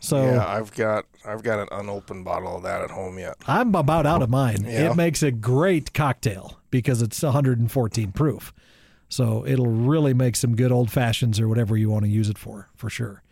So 0.00 0.24
Yeah, 0.24 0.44
I've 0.44 0.74
got, 0.74 1.06
I've 1.24 1.44
got 1.44 1.60
an 1.60 1.68
unopened 1.70 2.24
bottle 2.24 2.56
of 2.56 2.64
that 2.64 2.82
at 2.82 2.90
home 2.90 3.20
yet. 3.20 3.36
I'm 3.46 3.72
about 3.76 4.04
out 4.04 4.20
of 4.20 4.30
mine. 4.30 4.64
Yeah. 4.64 4.90
It 4.90 4.96
makes 4.96 5.22
a 5.22 5.30
great 5.30 5.94
cocktail 5.94 6.58
because 6.72 7.02
it's 7.02 7.22
114 7.22 8.10
proof. 8.10 8.52
So 9.08 9.46
it'll 9.46 9.66
really 9.68 10.12
make 10.12 10.34
some 10.34 10.56
good 10.56 10.72
old 10.72 10.90
fashions 10.90 11.38
or 11.38 11.46
whatever 11.46 11.76
you 11.76 11.88
want 11.88 12.04
to 12.04 12.10
use 12.10 12.28
it 12.28 12.36
for, 12.36 12.68
for 12.74 12.90
sure. 12.90 13.22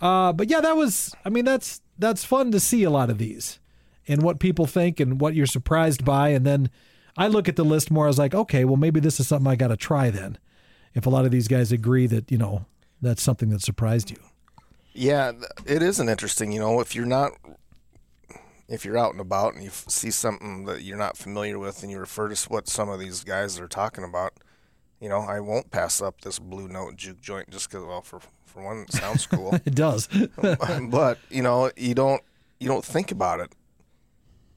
Uh, 0.00 0.32
but 0.32 0.48
yeah, 0.48 0.60
that 0.60 0.76
was. 0.76 1.12
I 1.24 1.30
mean, 1.30 1.44
that's 1.44 1.80
that's 1.98 2.22
fun 2.24 2.52
to 2.52 2.60
see 2.60 2.84
a 2.84 2.90
lot 2.90 3.10
of 3.10 3.18
these 3.18 3.58
and 4.08 4.22
what 4.22 4.38
people 4.38 4.66
think 4.66 5.00
and 5.00 5.20
what 5.20 5.34
you're 5.34 5.46
surprised 5.46 6.04
by. 6.04 6.30
And 6.30 6.46
then 6.46 6.70
I 7.16 7.28
look 7.28 7.48
at 7.48 7.56
the 7.56 7.64
list 7.64 7.90
more 7.90 8.08
as 8.08 8.18
like, 8.18 8.34
okay, 8.34 8.64
well 8.64 8.76
maybe 8.76 9.00
this 9.00 9.20
is 9.20 9.28
something 9.28 9.50
I 9.50 9.56
got 9.56 9.68
to 9.68 9.76
try 9.76 10.10
then. 10.10 10.38
If 10.94 11.06
a 11.06 11.10
lot 11.10 11.24
of 11.24 11.30
these 11.30 11.48
guys 11.48 11.72
agree 11.72 12.06
that 12.06 12.30
you 12.30 12.38
know 12.38 12.66
that's 13.02 13.22
something 13.22 13.50
that 13.50 13.60
surprised 13.62 14.10
you. 14.10 14.16
Yeah, 14.94 15.32
it 15.66 15.82
is 15.82 16.00
an 16.00 16.08
interesting. 16.08 16.52
You 16.52 16.60
know, 16.60 16.80
if 16.80 16.94
you're 16.94 17.04
not, 17.04 17.32
if 18.66 18.84
you're 18.84 18.96
out 18.96 19.12
and 19.12 19.20
about 19.20 19.54
and 19.54 19.62
you 19.62 19.68
f- 19.68 19.84
see 19.88 20.10
something 20.10 20.64
that 20.64 20.82
you're 20.82 20.96
not 20.96 21.18
familiar 21.18 21.58
with, 21.58 21.82
and 21.82 21.92
you 21.92 21.98
refer 21.98 22.28
to 22.28 22.48
what 22.48 22.66
some 22.66 22.88
of 22.88 22.98
these 22.98 23.22
guys 23.22 23.60
are 23.60 23.68
talking 23.68 24.04
about, 24.04 24.32
you 24.98 25.10
know, 25.10 25.20
I 25.20 25.40
won't 25.40 25.70
pass 25.70 26.00
up 26.00 26.22
this 26.22 26.38
blue 26.38 26.66
note 26.66 26.96
juke 26.96 27.20
joint 27.20 27.50
just 27.50 27.70
because, 27.70 27.84
well, 27.84 28.00
for 28.00 28.20
for 28.46 28.64
one, 28.64 28.86
it 28.88 28.92
sounds 28.92 29.26
cool, 29.26 29.54
It 29.66 29.74
does. 29.74 30.08
but 30.40 31.18
you 31.28 31.42
know, 31.42 31.70
you 31.76 31.94
don't 31.94 32.22
you 32.58 32.68
don't 32.68 32.84
think 32.84 33.10
about 33.10 33.40
it. 33.40 33.52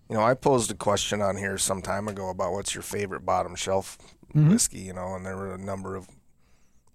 You 0.10 0.16
know, 0.16 0.24
I 0.24 0.34
posed 0.34 0.72
a 0.72 0.76
question 0.76 1.22
on 1.22 1.38
here 1.38 1.58
some 1.58 1.82
time 1.82 2.08
ago 2.08 2.30
about 2.30 2.54
what's 2.54 2.74
your 2.74 2.82
favorite 2.82 3.26
bottom 3.26 3.56
shelf 3.56 3.98
whiskey, 4.34 4.80
you 4.80 4.94
know, 4.94 5.16
and 5.16 5.26
there 5.26 5.38
were 5.38 5.54
a 5.54 5.58
number 5.58 5.96
of 5.96 6.08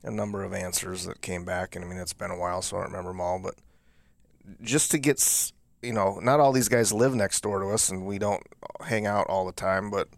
a 0.03 0.11
number 0.11 0.45
of 0.45 0.53
answers 0.53 1.07
that 1.07 1.23
came 1.23 1.45
back, 1.45 1.75
and 1.75 1.85
I 1.85 1.89
mean 1.89 1.99
it's 1.99 2.13
been 2.13 2.31
a 2.31 2.39
while, 2.39 2.61
so 2.61 2.77
I 2.77 2.81
don't 2.81 2.91
remember 2.91 3.11
them 3.11 3.21
all. 3.21 3.39
But 3.39 3.55
just 4.63 4.91
to 4.91 4.99
get, 4.99 5.53
you 5.83 5.93
know, 5.93 6.19
not 6.23 6.41
all 6.41 6.53
these 6.53 6.69
guys 6.69 6.93
live 6.93 7.15
next 7.15 7.41
door 7.41 7.61
to 7.61 7.69
us, 7.69 7.89
and 7.89 8.05
we 8.05 8.19
don't 8.19 8.43
hang 8.85 9.07
out 9.07 9.27
all 9.29 9.47
the 9.47 9.53
time, 9.53 9.91
but 9.91 10.09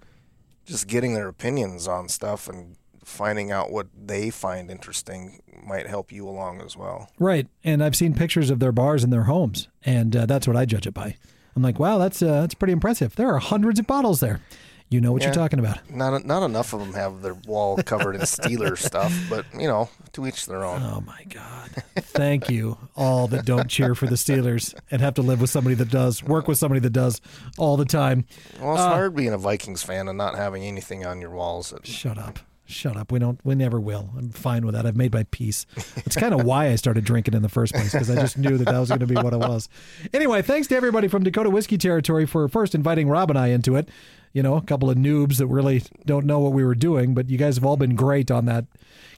just 0.65 0.89
getting 0.89 1.15
their 1.15 1.29
opinions 1.29 1.87
on 1.87 2.09
stuff 2.09 2.49
and 2.49 2.77
finding 3.05 3.53
out 3.53 3.71
what 3.71 3.87
they 3.97 4.31
find 4.31 4.69
interesting 4.71 5.41
might 5.65 5.87
help 5.87 6.11
you 6.11 6.29
along 6.29 6.61
as 6.61 6.77
well. 6.77 7.09
Right. 7.21 7.47
And 7.63 7.83
I've 7.83 7.95
seen 7.95 8.15
pictures 8.15 8.51
of 8.51 8.59
their 8.59 8.73
bars 8.73 9.05
in 9.05 9.11
their 9.11 9.25
homes, 9.25 9.69
and 9.85 10.17
uh, 10.17 10.27
that's 10.27 10.49
what 10.49 10.57
I 10.57 10.65
judge 10.65 10.89
it 10.89 10.95
by. 10.95 11.17
I'm 11.57 11.63
like, 11.63 11.79
wow, 11.79 11.99
that's 11.99 12.21
uh, 12.23 12.43
that's 12.43 12.55
pretty 12.55 12.73
impressive. 12.73 13.17
There 13.17 13.35
are 13.35 13.39
hundreds 13.39 13.81
of 13.81 13.87
bottles 13.87 14.21
there. 14.21 14.41
You 14.89 15.01
know 15.01 15.11
what 15.11 15.25
you're 15.25 15.33
talking 15.33 15.59
about. 15.59 15.79
Not 15.91 16.25
not 16.25 16.45
enough 16.45 16.73
of 16.73 16.79
them 16.79 16.93
have 16.93 17.21
their 17.21 17.35
wall 17.35 17.77
covered 17.83 18.15
in 18.15 18.21
Steeler 18.21 18.79
stuff, 18.87 19.13
but 19.29 19.45
you 19.53 19.67
know, 19.67 19.89
to 20.13 20.27
each 20.29 20.47
their 20.47 20.63
own. 20.65 20.81
Oh 20.81 21.01
my 21.05 21.25
God. 21.29 21.71
Thank 21.97 22.49
you, 22.49 22.79
all 22.95 23.27
that 23.29 23.45
don't 23.45 23.69
cheer 23.69 23.97
for 23.97 24.07
the 24.07 24.15
Steelers 24.15 24.75
and 24.93 25.01
have 25.01 25.15
to 25.15 25.23
live 25.23 25.41
with 25.41 25.51
somebody 25.51 25.75
that 25.75 25.91
does, 25.91 26.23
work 26.23 26.47
with 26.47 26.59
somebody 26.59 26.79
that 26.81 26.91
does 26.93 27.21
all 27.59 27.77
the 27.77 27.85
time. 27.85 28.27
Well, 28.61 28.75
it's 28.75 28.83
Uh, 28.83 28.91
hard 28.91 29.17
being 29.17 29.33
a 29.33 29.39
Vikings 29.39 29.83
fan 29.83 30.07
and 30.07 30.17
not 30.17 30.37
having 30.37 30.63
anything 30.63 31.05
on 31.05 31.21
your 31.21 31.31
walls. 31.31 31.71
That, 31.71 31.85
Shut 31.85 32.17
up. 32.17 32.39
Shut 32.69 32.97
up. 32.97 33.13
We 33.13 33.21
don't. 33.21 33.39
We 33.45 33.55
never 33.55 33.79
will. 33.79 34.11
I'm 34.19 34.31
fine 34.31 34.67
with 34.67 34.75
that. 34.75 34.87
I've 34.87 34.97
made 34.97 35.13
my 35.13 35.23
peace. 35.31 35.67
It's 35.99 36.17
kind 36.17 36.35
of 36.35 36.45
why 36.45 36.67
I 36.69 36.75
started 36.75 37.05
drinking 37.05 37.35
in 37.35 37.43
the 37.43 37.49
first 37.49 37.73
place 37.73 37.93
because 37.93 38.11
I 38.11 38.17
just 38.17 38.37
knew 38.37 38.59
that 38.59 38.65
that 38.65 38.79
was 38.79 38.89
going 38.89 39.01
to 39.01 39.07
be 39.07 39.15
what 39.15 39.33
it 39.33 39.39
was. 39.39 39.69
Anyway, 40.13 40.43
thanks 40.43 40.67
to 40.69 40.77
everybody 40.77 41.07
from 41.07 41.23
Dakota 41.23 41.49
Whiskey 41.49 41.79
Territory 41.79 42.27
for 42.27 42.49
first 42.49 42.75
inviting 42.75 43.09
Rob 43.09 43.31
and 43.31 43.39
I 43.39 43.49
into 43.49 43.77
it. 43.77 43.89
You 44.33 44.43
know, 44.43 44.57
a 44.57 44.63
couple 44.63 44.91
of 44.91 44.97
noobs 44.97 45.39
that 45.39 45.47
really 45.47 45.85
don't 46.05 46.27
know 46.27 46.41
what 46.41 46.53
we 46.53 46.65
were 46.65 46.75
doing, 46.75 47.15
but 47.15 47.31
you 47.31 47.39
guys 47.39 47.55
have 47.55 47.65
all 47.65 47.77
been 47.77 47.95
great 47.95 48.33
on 48.33 48.47
that. 48.47 48.67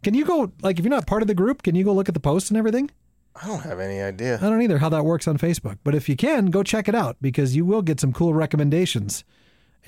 Can 0.02 0.12
you 0.12 0.26
go 0.26 0.52
like 0.60 0.78
if 0.78 0.84
you're 0.84 0.90
not 0.90 1.06
part 1.06 1.22
of 1.22 1.28
the 1.28 1.34
group? 1.34 1.62
Can 1.62 1.74
you 1.74 1.84
go 1.84 1.94
look 1.94 2.08
at 2.08 2.14
the 2.14 2.20
posts 2.20 2.50
and 2.50 2.58
everything? 2.58 2.90
I 3.34 3.46
don't 3.46 3.62
have 3.62 3.80
any 3.80 4.02
idea. 4.02 4.36
I 4.36 4.50
don't 4.50 4.60
either 4.60 4.78
how 4.78 4.90
that 4.90 5.04
works 5.04 5.26
on 5.26 5.38
Facebook, 5.38 5.78
but 5.84 5.94
if 5.94 6.08
you 6.08 6.16
can, 6.16 6.46
go 6.46 6.62
check 6.62 6.86
it 6.86 6.94
out 6.94 7.16
because 7.22 7.56
you 7.56 7.64
will 7.64 7.82
get 7.82 7.98
some 7.98 8.12
cool 8.12 8.34
recommendations 8.34 9.24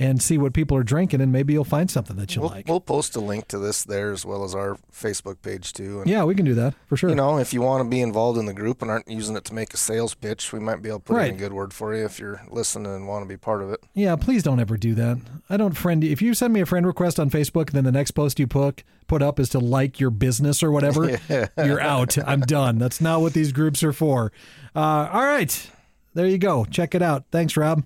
and 0.01 0.21
see 0.21 0.39
what 0.39 0.55
people 0.55 0.77
are 0.77 0.83
drinking, 0.83 1.21
and 1.21 1.31
maybe 1.31 1.53
you'll 1.53 1.63
find 1.63 1.91
something 1.91 2.17
that 2.17 2.35
you 2.35 2.41
We'll, 2.41 2.51
like. 2.51 2.67
we'll 2.67 2.81
post 2.81 3.15
a 3.15 3.21
link 3.21 3.47
to 3.49 3.59
this 3.59 3.85
there 3.85 4.13
as 4.13 4.25
well 4.25 4.43
as 4.45 4.55
our 4.55 4.79
Facebook 4.93 5.43
page 5.43 5.73
too. 5.75 6.01
And, 6.01 6.11
yeah, 6.11 6.25
we 6.25 6.35
can 6.35 6.47
do 6.47 6.55
that 6.55 6.75
for 6.87 6.97
sure. 6.97 7.11
You 7.11 7.17
know, 7.17 7.39
if 7.39 7.53
you 7.53 7.61
want 7.61 7.85
to 7.85 7.89
be 7.89 8.01
involved 8.01 8.39
in 8.39 8.47
the 8.47 8.55
group 8.55 8.81
and 8.81 8.91
aren't 8.91 9.09
using 9.09 9.37
it 9.37 9.45
to 9.45 9.55
make 9.55 9.75
a 9.75 9.77
sales 9.77 10.15
pitch, 10.15 10.53
we 10.53 10.59
might 10.59 10.81
be 10.83 10.89
able 10.89 11.01
to 11.01 11.05
put 11.05 11.23
in 11.23 11.35
a 11.35 11.39
good 11.39 11.53
word 11.53 11.75
for 11.75 11.95
you 11.95 12.05
if 12.05 12.19
you're 12.19 12.41
listening 12.51 12.93
and 12.93 13.07
want 13.07 13.23
to 13.23 13.29
be 13.29 13.37
part 13.37 13.63
of 13.63 13.71
it. 13.71 13.81
Yeah, 13.95 14.17
please 14.17 14.43
don't 14.43 14.59
ever 14.59 14.77
do 14.79 14.95
that. 14.95 15.19
I 15.51 15.57
don't 15.59 15.77
friend 15.77 16.03
you. 16.03 16.11
If 16.11 16.23
you 16.23 16.33
send 16.33 16.55
me 16.55 16.61
a 16.63 16.67
friend 16.67 16.87
request 16.87 17.21
on 17.21 17.29
Facebook, 17.29 17.71
then 17.73 17.85
the 17.85 17.93
next 17.93 18.13
post 18.13 18.41
you 18.41 18.47
put 18.47 18.83
put 19.07 19.23
up 19.23 19.39
is 19.39 19.49
to 19.51 19.59
like 19.59 20.01
your 20.01 20.11
business 20.11 20.63
or 20.63 20.71
whatever. 20.71 21.19
You're 21.59 21.81
out. 21.81 22.17
I'm 22.27 22.41
done. 22.41 22.79
That's 22.79 23.01
not 23.01 23.21
what 23.21 23.35
these 23.35 23.53
groups 23.53 23.83
are 23.83 23.93
for. 23.93 24.33
Uh, 24.75 25.11
all 25.13 25.25
right, 25.25 25.69
there 26.15 26.27
you 26.27 26.39
go. 26.39 26.65
Check 26.65 26.95
it 26.95 27.03
out. 27.03 27.25
Thanks, 27.33 27.57
Rob. 27.57 27.85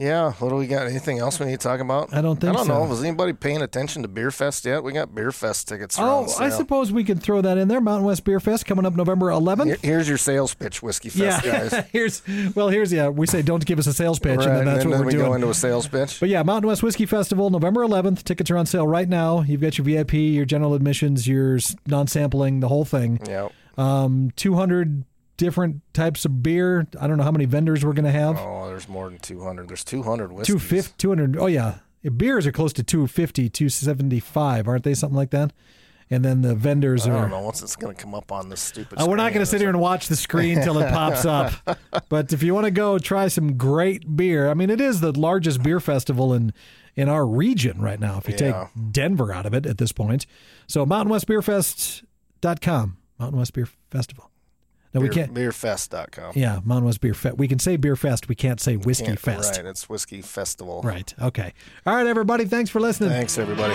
Yeah. 0.00 0.32
What 0.32 0.48
do 0.48 0.54
we 0.56 0.66
got? 0.66 0.86
Anything 0.86 1.18
else 1.18 1.38
we 1.38 1.46
need 1.46 1.60
to 1.60 1.68
talk 1.68 1.80
about? 1.80 2.12
I 2.14 2.22
don't 2.22 2.40
think 2.40 2.54
I 2.54 2.56
don't 2.56 2.66
so. 2.66 2.72
know. 2.82 2.88
Was 2.88 3.04
anybody 3.04 3.34
paying 3.34 3.60
attention 3.60 4.00
to 4.02 4.08
Beer 4.08 4.30
Fest 4.30 4.64
yet? 4.64 4.82
We 4.82 4.92
got 4.92 5.14
Beer 5.14 5.30
Fest 5.30 5.68
tickets. 5.68 5.96
Oh, 5.98 6.26
I 6.40 6.48
suppose 6.48 6.90
we 6.90 7.04
could 7.04 7.22
throw 7.22 7.42
that 7.42 7.58
in 7.58 7.68
there. 7.68 7.82
Mountain 7.82 8.06
West 8.06 8.24
Beer 8.24 8.40
Fest 8.40 8.64
coming 8.64 8.86
up 8.86 8.94
November 8.96 9.26
11th. 9.26 9.80
Here's 9.82 10.08
your 10.08 10.16
sales 10.16 10.54
pitch, 10.54 10.82
Whiskey 10.82 11.10
Fest, 11.10 11.44
yeah, 11.44 11.68
guys. 11.68 11.86
here's 11.92 12.22
well, 12.54 12.70
here's 12.70 12.90
yeah. 12.92 13.08
We 13.08 13.26
say 13.26 13.42
don't 13.42 13.64
give 13.64 13.78
us 13.78 13.86
a 13.86 13.92
sales 13.92 14.18
pitch, 14.18 14.38
Right, 14.38 14.48
and 14.48 14.56
then 14.56 14.64
that's 14.64 14.80
and 14.84 14.90
what 14.90 14.96
then 14.96 15.00
we're 15.04 15.06
we 15.06 15.12
doing. 15.12 15.26
go 15.26 15.34
into 15.34 15.50
a 15.50 15.54
sales 15.54 15.86
pitch. 15.86 16.18
But 16.18 16.30
yeah, 16.30 16.42
Mountain 16.42 16.68
West 16.68 16.82
Whiskey 16.82 17.04
Festival, 17.04 17.50
November 17.50 17.82
11th. 17.82 18.22
Tickets 18.24 18.50
are 18.50 18.56
on 18.56 18.64
sale 18.64 18.86
right 18.88 19.08
now. 19.08 19.42
You've 19.42 19.60
got 19.60 19.76
your 19.76 19.84
VIP, 19.84 20.14
your 20.14 20.46
general 20.46 20.72
admissions, 20.72 21.28
your 21.28 21.58
non-sampling, 21.86 22.60
the 22.60 22.68
whole 22.68 22.86
thing. 22.86 23.20
Yeah. 23.28 23.48
Um, 23.76 24.30
200 24.36 25.04
different 25.40 25.80
types 25.94 26.24
of 26.26 26.42
beer. 26.42 26.86
I 27.00 27.06
don't 27.06 27.16
know 27.16 27.24
how 27.24 27.30
many 27.32 27.46
vendors 27.46 27.82
we're 27.84 27.94
going 27.94 28.04
to 28.04 28.10
have. 28.12 28.36
Oh, 28.38 28.68
there's 28.68 28.88
more 28.88 29.08
than 29.08 29.18
200. 29.18 29.68
There's 29.68 29.82
200 29.82 30.30
whiskeys. 30.32 30.54
250, 30.54 30.94
200. 30.98 31.38
Oh 31.38 31.46
yeah, 31.46 31.78
beers 32.16 32.46
are 32.46 32.52
close 32.52 32.72
to 32.74 32.82
250, 32.84 33.48
275, 33.48 34.68
aren't 34.68 34.84
they? 34.84 34.92
Something 34.94 35.16
like 35.16 35.30
that. 35.30 35.52
And 36.12 36.24
then 36.24 36.42
the 36.42 36.54
vendors 36.56 37.06
I 37.06 37.10
are. 37.12 37.20
don't 37.22 37.30
know 37.30 37.40
what's 37.42 37.62
it's 37.62 37.76
going 37.76 37.94
to 37.96 38.02
come 38.02 38.14
up 38.16 38.30
on 38.32 38.48
this 38.48 38.60
stupid. 38.60 39.00
Uh, 39.00 39.06
we're 39.08 39.14
not 39.16 39.32
going 39.32 39.42
to 39.42 39.46
sit 39.46 39.60
here 39.60 39.68
and 39.70 39.78
watch 39.80 40.08
the 40.08 40.16
screen 40.16 40.58
until 40.58 40.76
it 40.78 40.90
pops 40.92 41.24
up. 41.24 41.52
But 42.08 42.32
if 42.32 42.42
you 42.42 42.52
want 42.52 42.64
to 42.64 42.72
go 42.72 42.98
try 42.98 43.28
some 43.28 43.56
great 43.56 44.16
beer, 44.16 44.50
I 44.50 44.54
mean, 44.54 44.68
it 44.70 44.80
is 44.80 45.00
the 45.00 45.16
largest 45.18 45.62
beer 45.62 45.78
festival 45.80 46.32
in 46.34 46.52
in 46.96 47.08
our 47.08 47.24
region 47.26 47.80
right 47.80 48.00
now. 48.00 48.18
If 48.18 48.26
you 48.28 48.34
Yeah. 48.38 48.66
take 48.74 48.92
Denver 48.92 49.32
out 49.32 49.46
of 49.46 49.54
it 49.54 49.64
at 49.66 49.78
this 49.78 49.92
point, 49.92 50.26
so 50.66 50.84
MountainWestBeerFest.com, 50.84 52.96
Mountain 53.18 53.38
West 53.38 53.52
Beer 53.54 53.68
Festival. 53.90 54.29
No, 54.92 55.00
we 55.00 55.08
can't. 55.08 55.32
beerfest.com. 55.32 56.32
Yeah, 56.34 56.60
West 56.84 57.00
Beer 57.00 57.14
Fest. 57.14 57.36
We 57.38 57.46
can 57.46 57.58
say 57.58 57.76
Beer 57.76 57.94
Fest. 57.96 58.28
We 58.28 58.34
can't 58.34 58.60
say 58.60 58.76
Whiskey 58.76 59.06
Can't- 59.06 59.20
Fest. 59.20 59.56
Right, 59.56 59.66
it's 59.66 59.88
Whiskey 59.88 60.20
Festival. 60.22 60.82
Right. 60.82 61.14
Okay. 61.20 61.52
All 61.86 61.94
right, 61.94 62.06
everybody. 62.06 62.44
Thanks 62.44 62.70
for 62.70 62.80
listening. 62.80 63.10
Thanks, 63.10 63.38
everybody. 63.38 63.74